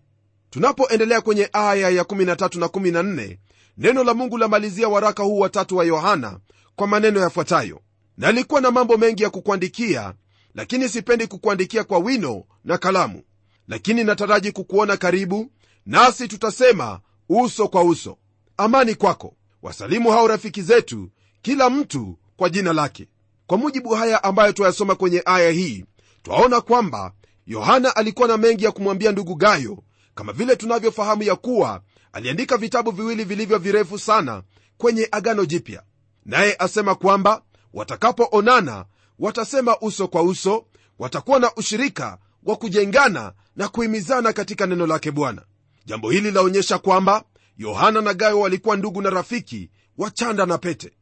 Tunapoendelea 0.50 1.20
kwenye 1.20 1.48
aya 1.52 1.90
ya 1.90 2.02
13 2.02 2.58
na 2.60 2.66
14 2.66 3.38
neno 3.78 4.04
la 4.04 4.14
mungu 4.14 4.38
lamalizia 4.38 4.88
waraka 4.88 5.22
huu 5.22 5.38
watatu 5.38 5.76
wa 5.76 5.84
yohana 5.84 6.38
kwa 6.76 6.86
maneno 6.86 7.20
yafuatayo. 7.20 7.80
Nalikuwa 8.18 8.60
na 8.60 8.70
mambo 8.70 8.96
mengi 8.96 9.22
ya 9.22 9.30
kukuandikia 9.30 10.14
lakini 10.54 10.88
sipendi 10.88 11.26
kukuandikia 11.26 11.84
kwa 11.84 11.98
wino 11.98 12.44
na 12.64 12.78
kalamu. 12.78 13.22
Lakini 13.68 14.04
nataraji 14.04 14.52
kukuona 14.52 14.96
karibu 14.96 15.50
nasi 15.86 16.28
tutasema 16.28 17.00
uso 17.28 17.68
kwa 17.68 17.82
uso. 17.84 18.18
Amani 18.56 18.94
kwako. 18.94 19.36
Wasalimu 19.62 20.10
hao 20.10 20.28
rafiki 20.28 20.62
zetu 20.62 21.10
kila 21.42 21.70
mtu 21.70 22.18
kwa 22.36 22.50
jina 22.50 22.72
lake. 22.72 23.08
Kwa 23.46 23.58
mujibu 23.58 23.88
haya 23.94 24.24
ambayo 24.24 24.52
twayasoma 24.52 24.94
kwenye 24.94 25.22
aya 25.24 25.50
hii 25.50 25.84
twaona 26.22 26.60
kwamba 26.60 27.12
yohana 27.46 27.96
alikuwa 27.96 28.28
na 28.28 28.36
mengi 28.36 28.64
ya 28.64 28.72
kumwambia 28.72 29.12
ndugu 29.12 29.34
gayo 29.34 29.82
kama 30.14 30.32
vile 30.32 30.56
tunavyofahamu 30.56 31.22
ya 31.22 31.36
kuwa 31.36 31.82
aliandika 32.12 32.56
vitabu 32.56 32.90
viwili 32.90 33.24
vilivyo 33.24 33.58
virefu 33.58 33.98
sana 33.98 34.42
kwenye 34.78 35.08
agano 35.12 35.44
jipya. 35.44 35.82
Naye 36.26 36.56
asema 36.58 36.94
kwamba 36.94 37.42
watakapoonana 37.74 38.84
watasema 39.18 39.78
uso 39.80 40.08
kwa 40.08 40.22
uso 40.22 40.66
watakuwa 40.98 41.38
na 41.40 41.54
ushirika 41.54 42.18
wa 42.44 42.56
kujengana 42.56 43.32
na 43.56 43.68
kuhimizana 43.68 44.32
katika 44.32 44.66
neno 44.66 44.86
lake 44.86 45.10
bwana. 45.10 45.42
Jambo 45.84 46.10
hili 46.10 46.30
laonyesha 46.30 46.78
kwamba 46.78 47.24
yohana 47.58 48.00
na 48.00 48.14
gayo 48.14 48.40
walikuwa 48.40 48.76
ndugu 48.76 49.02
na 49.02 49.10
rafiki 49.10 49.70
wa 49.98 50.10
chanda 50.10 50.46
na 50.46 50.58
pete. 50.58 50.92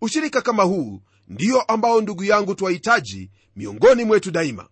Ushirika 0.00 0.42
kama 0.42 0.62
huu 0.62 1.00
ndiyo 1.28 1.60
ambao 1.62 2.00
ndugu 2.00 2.24
yangu 2.24 2.54
twahitaji 2.54 3.30
miongoni 3.56 4.04
mwetu 4.04 4.30
daima 4.30 4.68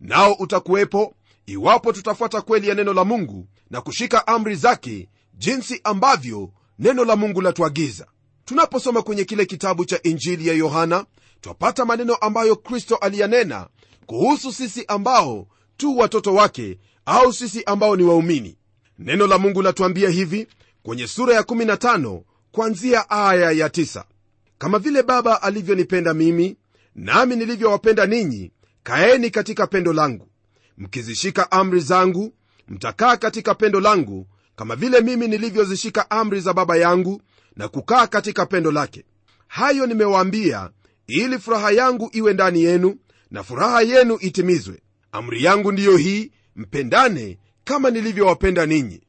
nao 0.00 0.32
utakuwepo 0.32 1.14
iwapo 1.46 1.92
tutafuata 1.92 2.40
kweli 2.40 2.68
ya 2.68 2.74
neno 2.74 2.92
la 2.92 3.04
mungu 3.04 3.46
na 3.70 3.80
kushika 3.80 4.26
amri 4.26 4.54
zake 4.56 5.08
jinsi 5.34 5.80
ambavyo 5.84 6.50
neno 6.78 7.04
la 7.04 7.16
mungu 7.16 7.40
latuagiza. 7.40 8.06
Tunaposoma 8.44 9.02
kwenye 9.02 9.24
kile 9.24 9.46
kitabu 9.46 9.84
cha 9.84 10.02
injili 10.02 10.48
ya 10.48 10.54
yohana 10.54 11.04
twapata 11.40 11.84
maneno 11.84 12.14
ambayo 12.14 12.56
kristo 12.56 12.96
aliyanena 12.96 13.68
kuhusu 14.06 14.52
sisi 14.52 14.84
ambao 14.88 15.46
tu 15.76 15.98
watoto 15.98 16.34
wake 16.34 16.78
au 17.06 17.32
sisi 17.32 17.64
ambao 17.64 17.96
ni 17.96 18.02
waumini. 18.02 18.56
Neno 18.98 19.26
la 19.26 19.38
mungu 19.38 19.62
latuambia 19.62 20.10
hivi 20.10 20.46
kwenye 20.82 21.06
sura 21.06 21.34
ya 21.34 21.40
15 21.42 22.22
kwanzia 22.52 23.10
aya 23.10 23.50
ya 23.52 23.68
9 23.68 24.04
kama 24.58 24.78
vile 24.78 25.02
baba 25.02 25.42
alivyonipenda 25.42 26.14
mimi 26.14 26.56
nami 26.94 27.36
nilivyowapenda 27.36 28.06
ninyi 28.06 28.52
kaeni 28.88 29.30
katika 29.30 29.66
pendo 29.66 29.92
langu. 29.92 30.28
Mkizishika 30.78 31.50
amri 31.52 31.80
zangu 31.80 32.34
mtakaa 32.68 33.16
katika 33.16 33.54
pendo 33.54 33.80
langu 33.80 34.26
kama 34.56 34.76
vile 34.76 35.00
mimi 35.00 35.28
nilivyozishika 35.28 36.10
amri 36.10 36.40
za 36.40 36.52
baba 36.54 36.76
yangu 36.76 37.22
na 37.56 37.68
kukaa 37.68 38.06
katika 38.06 38.46
pendo 38.46 38.72
lake. 38.72 39.04
Hayo 39.48 39.86
nimewaambia 39.86 40.70
ili 41.06 41.38
furaha 41.38 41.70
yangu 41.70 42.10
iwe 42.12 42.32
ndani 42.32 42.62
yenu 42.64 42.96
na 43.30 43.42
furaha 43.42 43.82
yenu 43.82 44.18
itimizwe. 44.20 44.82
Amri 45.12 45.44
yangu 45.44 45.72
ndiyo 45.72 45.96
hii 45.96 46.30
mpendane 46.56 47.38
kama 47.64 47.90
nilivyowapenda 47.90 48.66
ninyi. 48.66 49.02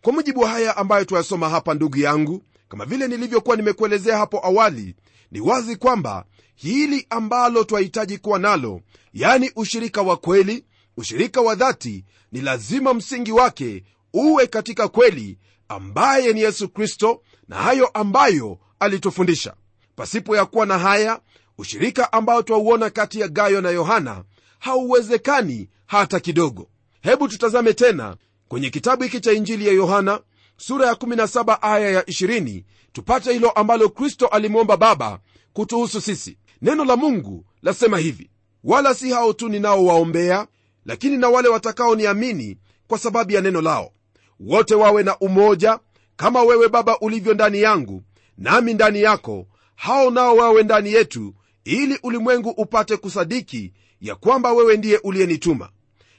Kwa 0.00 0.12
mujibu 0.12 0.40
wa 0.40 0.48
haya 0.50 0.76
ambayo 0.76 1.04
tuyasoma 1.04 1.48
hapa 1.48 1.74
ndugu 1.74 1.98
yangu 1.98 2.42
kama 2.70 2.84
vile 2.84 3.08
nilivyokuwa 3.08 3.56
nimekuelezea 3.56 4.18
hapo 4.18 4.46
awali 4.46 4.94
ni 5.30 5.40
wazi 5.40 5.76
kwamba 5.76 6.24
hili 6.54 7.06
ambalo 7.10 7.64
twahitaji 7.64 8.18
kuwa 8.18 8.38
nalo 8.38 8.80
yani 9.12 9.50
ushirika 9.56 10.02
wa 10.02 10.16
kweli 10.16 10.64
ushirika 10.96 11.40
wa 11.40 11.54
dhati 11.54 12.04
ni 12.32 12.40
lazima 12.40 12.94
msingi 12.94 13.32
wake 13.32 13.84
uwe 14.14 14.46
katika 14.46 14.88
kweli 14.88 15.38
ambaye 15.68 16.32
ni 16.32 16.40
yesu 16.40 16.68
kristo 16.68 17.22
na 17.48 17.56
hayo 17.56 17.86
ambayo 17.86 18.58
alitufundisha. 18.80 19.54
Pasipo 19.96 20.36
ya 20.36 20.46
kuwa 20.46 20.66
na 20.66 20.78
haya 20.78 21.20
ushirika 21.58 22.12
ambao 22.12 22.42
twauona 22.42 22.90
kati 22.90 23.20
ya 23.20 23.28
gayo 23.28 23.60
na 23.60 23.70
yohana 23.70 24.24
hauwezekani 24.58 25.68
hata 25.86 26.20
kidogo. 26.20 26.68
Hebu 27.00 27.28
tutazame 27.28 27.72
tena 27.74 28.16
kwenye 28.48 28.70
kitabu 28.70 29.02
hiki 29.02 29.20
cha 29.20 29.32
injili 29.32 29.66
ya 29.66 29.72
yohana 29.72 30.20
sura 30.60 30.86
ya 30.86 30.92
17 30.92 31.58
aya 31.60 31.90
ya 31.90 32.02
20 32.02 32.62
tupate 32.92 33.32
hilo 33.32 33.50
ambalo 33.50 33.88
kristo 33.88 34.26
alimwomba 34.26 34.76
baba 34.76 35.18
kutuhusu 35.52 36.00
sisi. 36.00 36.38
Neno 36.62 36.84
la 36.84 36.96
mungu 36.96 37.44
lasema 37.62 37.98
hivi 37.98 38.30
wala 38.64 38.94
si 38.94 39.10
hao 39.10 39.32
tu 39.32 39.48
ninaowaombea 39.48 40.46
lakini 40.86 41.16
na 41.16 41.28
wale 41.28 41.48
watakaoniamini 41.48 42.58
kwa 42.86 42.98
sababu 42.98 43.32
ya 43.32 43.40
neno 43.40 43.60
lao. 43.60 43.92
Wote 44.40 44.74
wawe 44.74 45.02
na 45.02 45.18
umoja 45.18 45.78
kama 46.16 46.42
wewe 46.42 46.68
baba 46.68 46.98
ulivyo 46.98 47.34
ndani 47.34 47.60
yangu 47.60 48.02
nami 48.38 48.74
ndani 48.74 49.02
yako 49.02 49.46
hao 49.74 50.10
nao 50.10 50.36
wawe 50.36 50.62
ndani 50.62 50.92
yetu 50.92 51.34
ili 51.64 51.98
ulimwengu 52.02 52.50
upate 52.50 52.96
kusadiki 52.96 53.72
ya 54.00 54.14
kwamba 54.14 54.52
wewe 54.52 54.76
ndiye 54.76 54.98
uliyenituma. 55.04 55.68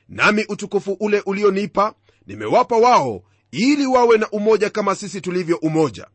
Nami 0.09 0.45
utukufu 0.49 0.97
ule 0.99 1.21
ulionipa 1.25 1.93
nimewapa 2.27 2.77
wao 2.77 3.23
ili 3.51 3.85
wawe 3.85 4.17
na 4.17 4.29
umoja 4.29 4.69
kama 4.69 4.95
sisi 4.95 5.21
tulivyo 5.21 5.57
umoja. 5.57 6.07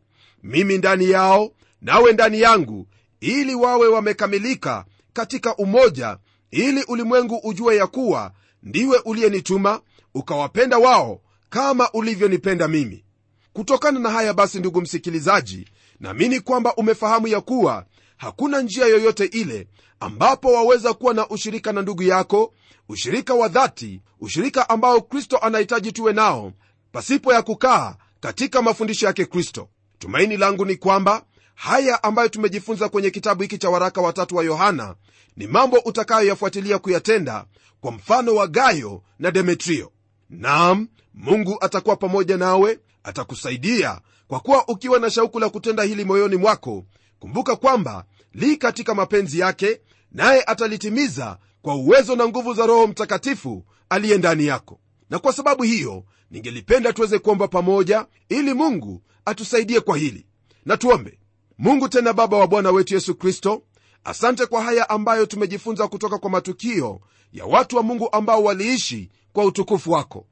Mimi 0.43 0.79
ndani 0.79 1.11
yao 1.11 1.51
nawe 1.81 2.13
ndani 2.13 2.41
yangu 2.41 2.87
ili 3.21 3.55
wawe 3.55 3.89
wamekamilika 3.89 4.85
katika 5.13 5.57
umoja 5.57 6.19
ili 6.51 6.83
ulimwengu 6.83 7.41
ujue 7.45 7.77
ya 7.77 7.87
kuwa 7.87 8.33
ndiwe 8.63 8.99
uliyenituma 9.05 9.81
ukawapenda 10.15 10.79
wao 10.79 11.21
kama 11.51 11.91
ulivyonipenda 11.93 12.69
mimi. 12.69 13.05
Kutokana 13.53 14.01
na 14.01 14.11
haya 14.11 14.35
basi 14.35 14.59
ndugu 14.59 14.81
msikilizaji 14.81 15.69
naamini 16.01 16.41
kwamba 16.41 16.75
umefahamu 16.75 17.29
ya 17.29 17.41
kuwa 17.41 17.87
hakuna 18.17 18.61
njia 18.61 18.87
yoyote 18.87 19.25
ile 19.25 19.69
ambapo 20.01 20.53
waweza 20.53 20.95
kuwa 20.95 21.15
na 21.15 21.29
ushirika 21.29 21.73
na 21.73 21.83
ndugu 21.83 22.03
yako 22.03 22.55
ushirika 22.89 23.35
wa 23.35 23.49
dhati 23.49 24.01
ushirika 24.21 24.69
ambao 24.69 25.01
kristo 25.01 25.39
anahitaji 25.39 25.93
tuwe 25.93 26.13
nao 26.13 26.53
pasipo 26.97 27.33
ya 27.33 27.43
kukaa 27.43 27.97
katika 28.21 28.63
mafundisho 28.63 29.07
yake 29.07 29.25
kristo 29.25 29.69
tumaini 29.99 30.37
langu 30.37 30.65
ni 30.65 30.77
kwamba 30.77 31.23
haya 31.55 32.03
ambayo 32.03 32.29
tumejifunza 32.29 32.89
kwenye 32.89 33.11
kitabu 33.11 33.43
hiki 33.43 33.59
cha 33.59 33.71
waraka 33.71 34.01
watatu 34.01 34.37
wa 34.37 34.45
yohana 34.45 34.95
ni 35.37 35.47
mambo 35.47 35.77
utakayoyafuatilia 35.79 36.79
kuyatenda 36.79 37.45
kwa 37.81 37.93
mfano 37.93 38.35
wa 38.35 38.47
gayo 38.47 39.03
na 39.19 39.31
demetrio. 39.31 39.93
Nam 40.31 40.89
mungu 41.15 41.59
atakuwa 41.61 41.97
pamoja 41.97 42.37
nawe 42.37 42.79
atakusaidia 43.05 44.01
kwa 44.29 44.41
kuwa 44.41 44.69
ukiwa 44.69 44.99
na 44.99 45.11
shauku 45.11 45.41
la 45.41 45.49
kutenda 45.49 45.83
hili 45.83 46.05
moyoni 46.05 46.37
mwako 46.37 46.85
kumbuka 47.19 47.57
kwamba 47.57 48.05
li 48.35 48.57
katika 48.57 48.95
mapenzi 48.95 49.39
yake 49.39 49.81
naye 50.13 50.43
atalitimiza 50.47 51.39
kwa 51.63 51.75
uwezo 51.75 52.17
na 52.17 52.29
nguvu 52.29 52.55
za 52.55 52.67
roho 52.67 52.87
mtakatifu 52.87 53.65
aliye 53.89 54.19
ndani 54.19 54.47
yako 54.47 54.81
na 55.11 55.19
kwa 55.19 55.33
sababu 55.33 55.63
hiyo 55.63 56.05
ningelipenda 56.31 56.93
tuweze 56.93 57.19
kuomba 57.19 57.49
pamoja 57.49 58.07
ili 58.29 58.55
mungu 58.55 59.03
atusaidie 59.25 59.81
kwa 59.81 59.97
hili. 59.99 60.27
Na 60.65 60.77
tuombe. 60.77 61.19
Mungu 61.59 61.89
tena 61.89 62.13
baba 62.13 62.37
wa 62.37 62.47
bwana 62.47 62.71
wetu 62.71 62.95
yesu 62.95 63.15
kristo 63.15 63.63
asante 64.05 64.47
kwa 64.47 64.63
haya 64.63 64.91
ambayo 64.91 65.27
tumejifunza 65.27 65.89
kutoka 65.89 66.19
kwa 66.19 66.31
matukio 66.31 67.01
ya 67.33 67.45
watu 67.47 67.77
wa 67.77 67.83
mungu 67.83 68.09
ambao 68.13 68.43
waliishi 68.45 69.11
kwa 69.33 69.45
utukufu 69.45 69.91
wako. 69.91 70.27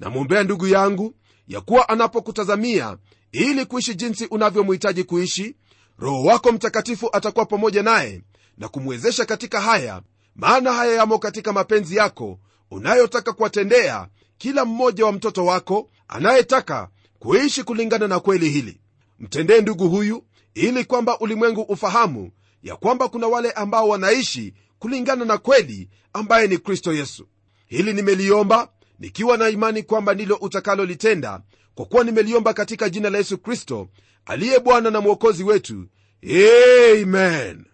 Namwombea 0.00 0.42
ndugu 0.42 0.66
yangu 0.66 1.14
ya 1.48 1.60
kuwa 1.60 1.88
anapokutazamia 1.88 2.96
ili 3.32 3.64
kuishi 3.66 3.94
jinsi 3.94 4.26
unavyomhitaji 4.26 5.04
kuishi 5.04 5.56
roho 5.98 6.22
wako 6.22 6.52
mtakatifu 6.52 7.08
atakuwa 7.12 7.46
pamoja 7.46 7.82
naye 7.82 8.22
na 8.58 8.68
kumwezesha 8.68 9.24
katika 9.24 9.60
haya 9.60 10.02
maana 10.36 10.72
haya 10.72 10.94
yamo 10.94 11.18
katika 11.18 11.52
mapenzi 11.52 11.96
yako 11.96 12.38
unayotaka 12.70 13.32
kuwatendea 13.32 14.08
kila 14.40 14.64
mmoja 14.64 15.06
wa 15.06 15.12
mtoto 15.12 15.44
wako 15.44 15.90
anayetaka 16.08 16.88
kuishi 17.18 17.64
kulingana 17.64 18.08
na 18.08 18.20
kweli 18.20 18.48
hili. 18.50 18.80
Mtendee 19.18 19.60
ndugu 19.60 19.88
huyu 19.88 20.24
ili 20.54 20.84
kwamba 20.84 21.18
ulimwengu 21.18 21.60
ufahamu 21.62 22.30
ya 22.62 22.76
kwamba 22.76 23.08
kuna 23.08 23.26
wale 23.26 23.50
ambao 23.50 23.88
wanaishi 23.88 24.54
kulingana 24.78 25.24
na 25.24 25.38
kweli 25.38 25.88
ambaye 26.12 26.46
ni 26.48 26.58
kristo 26.58 26.92
yesu. 26.92 27.28
Hili 27.66 27.92
nimeliomba 27.92 28.68
nikiwa 28.98 29.36
na 29.36 29.48
imani 29.48 29.82
kwamba 29.82 30.14
ndilo 30.14 30.36
utakalolitenda 30.36 31.40
kwa 31.74 31.86
kuwa 31.86 32.04
nimeliomba 32.04 32.52
katika 32.54 32.88
jina 32.90 33.10
la 33.10 33.18
yesu 33.18 33.38
kristo 33.38 33.88
aliye 34.24 34.58
bwana 34.58 34.90
na 34.90 35.00
mwokozi 35.00 35.44
wetu. 35.44 35.86
Amen. 36.24 37.64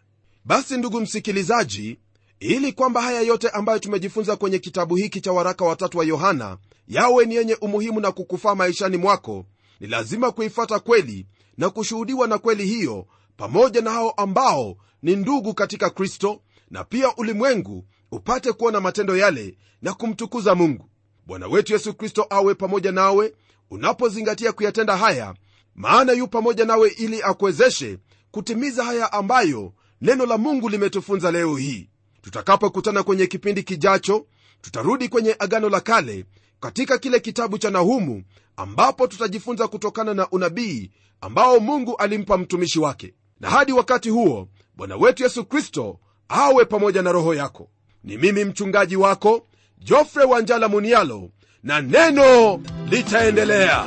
Basi 0.44 0.76
ndugu 0.76 1.00
msikilizaji 1.00 1.98
ili 2.40 2.72
kwamba 2.72 3.02
haya 3.02 3.20
yote 3.20 3.48
ambayo 3.48 3.78
tumejifunza 3.78 4.36
kwenye 4.36 4.58
kitabu 4.58 4.96
hiki 4.96 5.20
cha 5.20 5.32
waraka 5.32 5.64
watatu 5.64 5.98
wa 5.98 6.04
yohana 6.04 6.58
yawe 6.88 7.24
ni 7.26 7.34
yenye 7.34 7.54
umuhimu 7.54 8.00
na 8.00 8.12
kukufaa 8.12 8.54
maishani 8.54 8.96
mwako 8.96 9.46
ni 9.80 9.86
lazima 9.86 10.32
kuifata 10.32 10.78
kweli 10.78 11.26
na 11.56 11.70
kushuhudiwa 11.70 12.26
na 12.26 12.38
kweli 12.38 12.66
hiyo 12.66 13.06
pamoja 13.36 13.80
na 13.82 13.90
hao 13.90 14.10
ambao 14.10 14.76
ni 15.02 15.16
ndugu 15.16 15.54
katika 15.54 15.90
kristo 15.90 16.40
na 16.70 16.84
pia 16.84 17.16
ulimwengu 17.16 17.84
upate 18.12 18.52
kuona 18.52 18.80
matendo 18.80 19.16
yale 19.16 19.56
na 19.82 19.94
kumtukuza 19.94 20.54
mungu. 20.54 20.90
Bwana 21.26 21.46
wetu 21.48 21.72
yesu 21.72 21.94
kristo 21.94 22.26
awe 22.30 22.54
pamoja 22.54 22.92
nawe 22.92 23.34
unapozingatia 23.70 24.52
kuyatenda 24.52 24.96
haya 24.96 25.34
maana 25.74 26.12
yu 26.12 26.28
pamoja 26.28 26.64
nawe 26.64 26.88
ili 26.88 27.22
akuwezeshe 27.22 27.98
kutimiza 28.30 28.84
haya 28.84 29.12
ambayo 29.12 29.72
neno 30.00 30.26
la 30.26 30.38
mungu 30.38 30.68
limetufunza 30.68 31.30
leo 31.30 31.56
hii 31.56 31.90
tutakapokutana 32.30 33.02
kwenye 33.02 33.26
kipindi 33.26 33.62
kijacho 33.62 34.26
tutarudi 34.60 35.08
kwenye 35.08 35.36
agano 35.38 35.68
la 35.68 35.80
kale 35.80 36.24
katika 36.60 36.98
kile 36.98 37.20
kitabu 37.20 37.58
cha 37.58 37.70
nahumu 37.70 38.22
ambapo 38.56 39.06
tutajifunza 39.06 39.68
kutokana 39.68 40.14
na 40.14 40.30
unabii 40.30 40.90
ambao 41.20 41.60
mungu 41.60 41.96
alimpa 41.96 42.38
mtumishi 42.38 42.78
wake. 42.80 43.14
Na 43.40 43.50
hadi 43.50 43.72
wakati 43.72 44.10
huo 44.10 44.48
bwana 44.76 44.96
wetu 44.96 45.22
yesu 45.22 45.44
kristo 45.44 45.98
awe 46.28 46.64
pamoja 46.64 47.02
na 47.02 47.12
roho 47.12 47.34
yako. 47.34 47.68
Ni 48.04 48.16
mimi 48.18 48.44
mchungaji 48.44 48.96
wako 48.96 49.46
jofre 49.78 50.24
wanjala 50.24 50.68
munialo 50.68 51.30
na 51.62 51.80
neno 51.80 52.60
litaendelea 52.90 53.86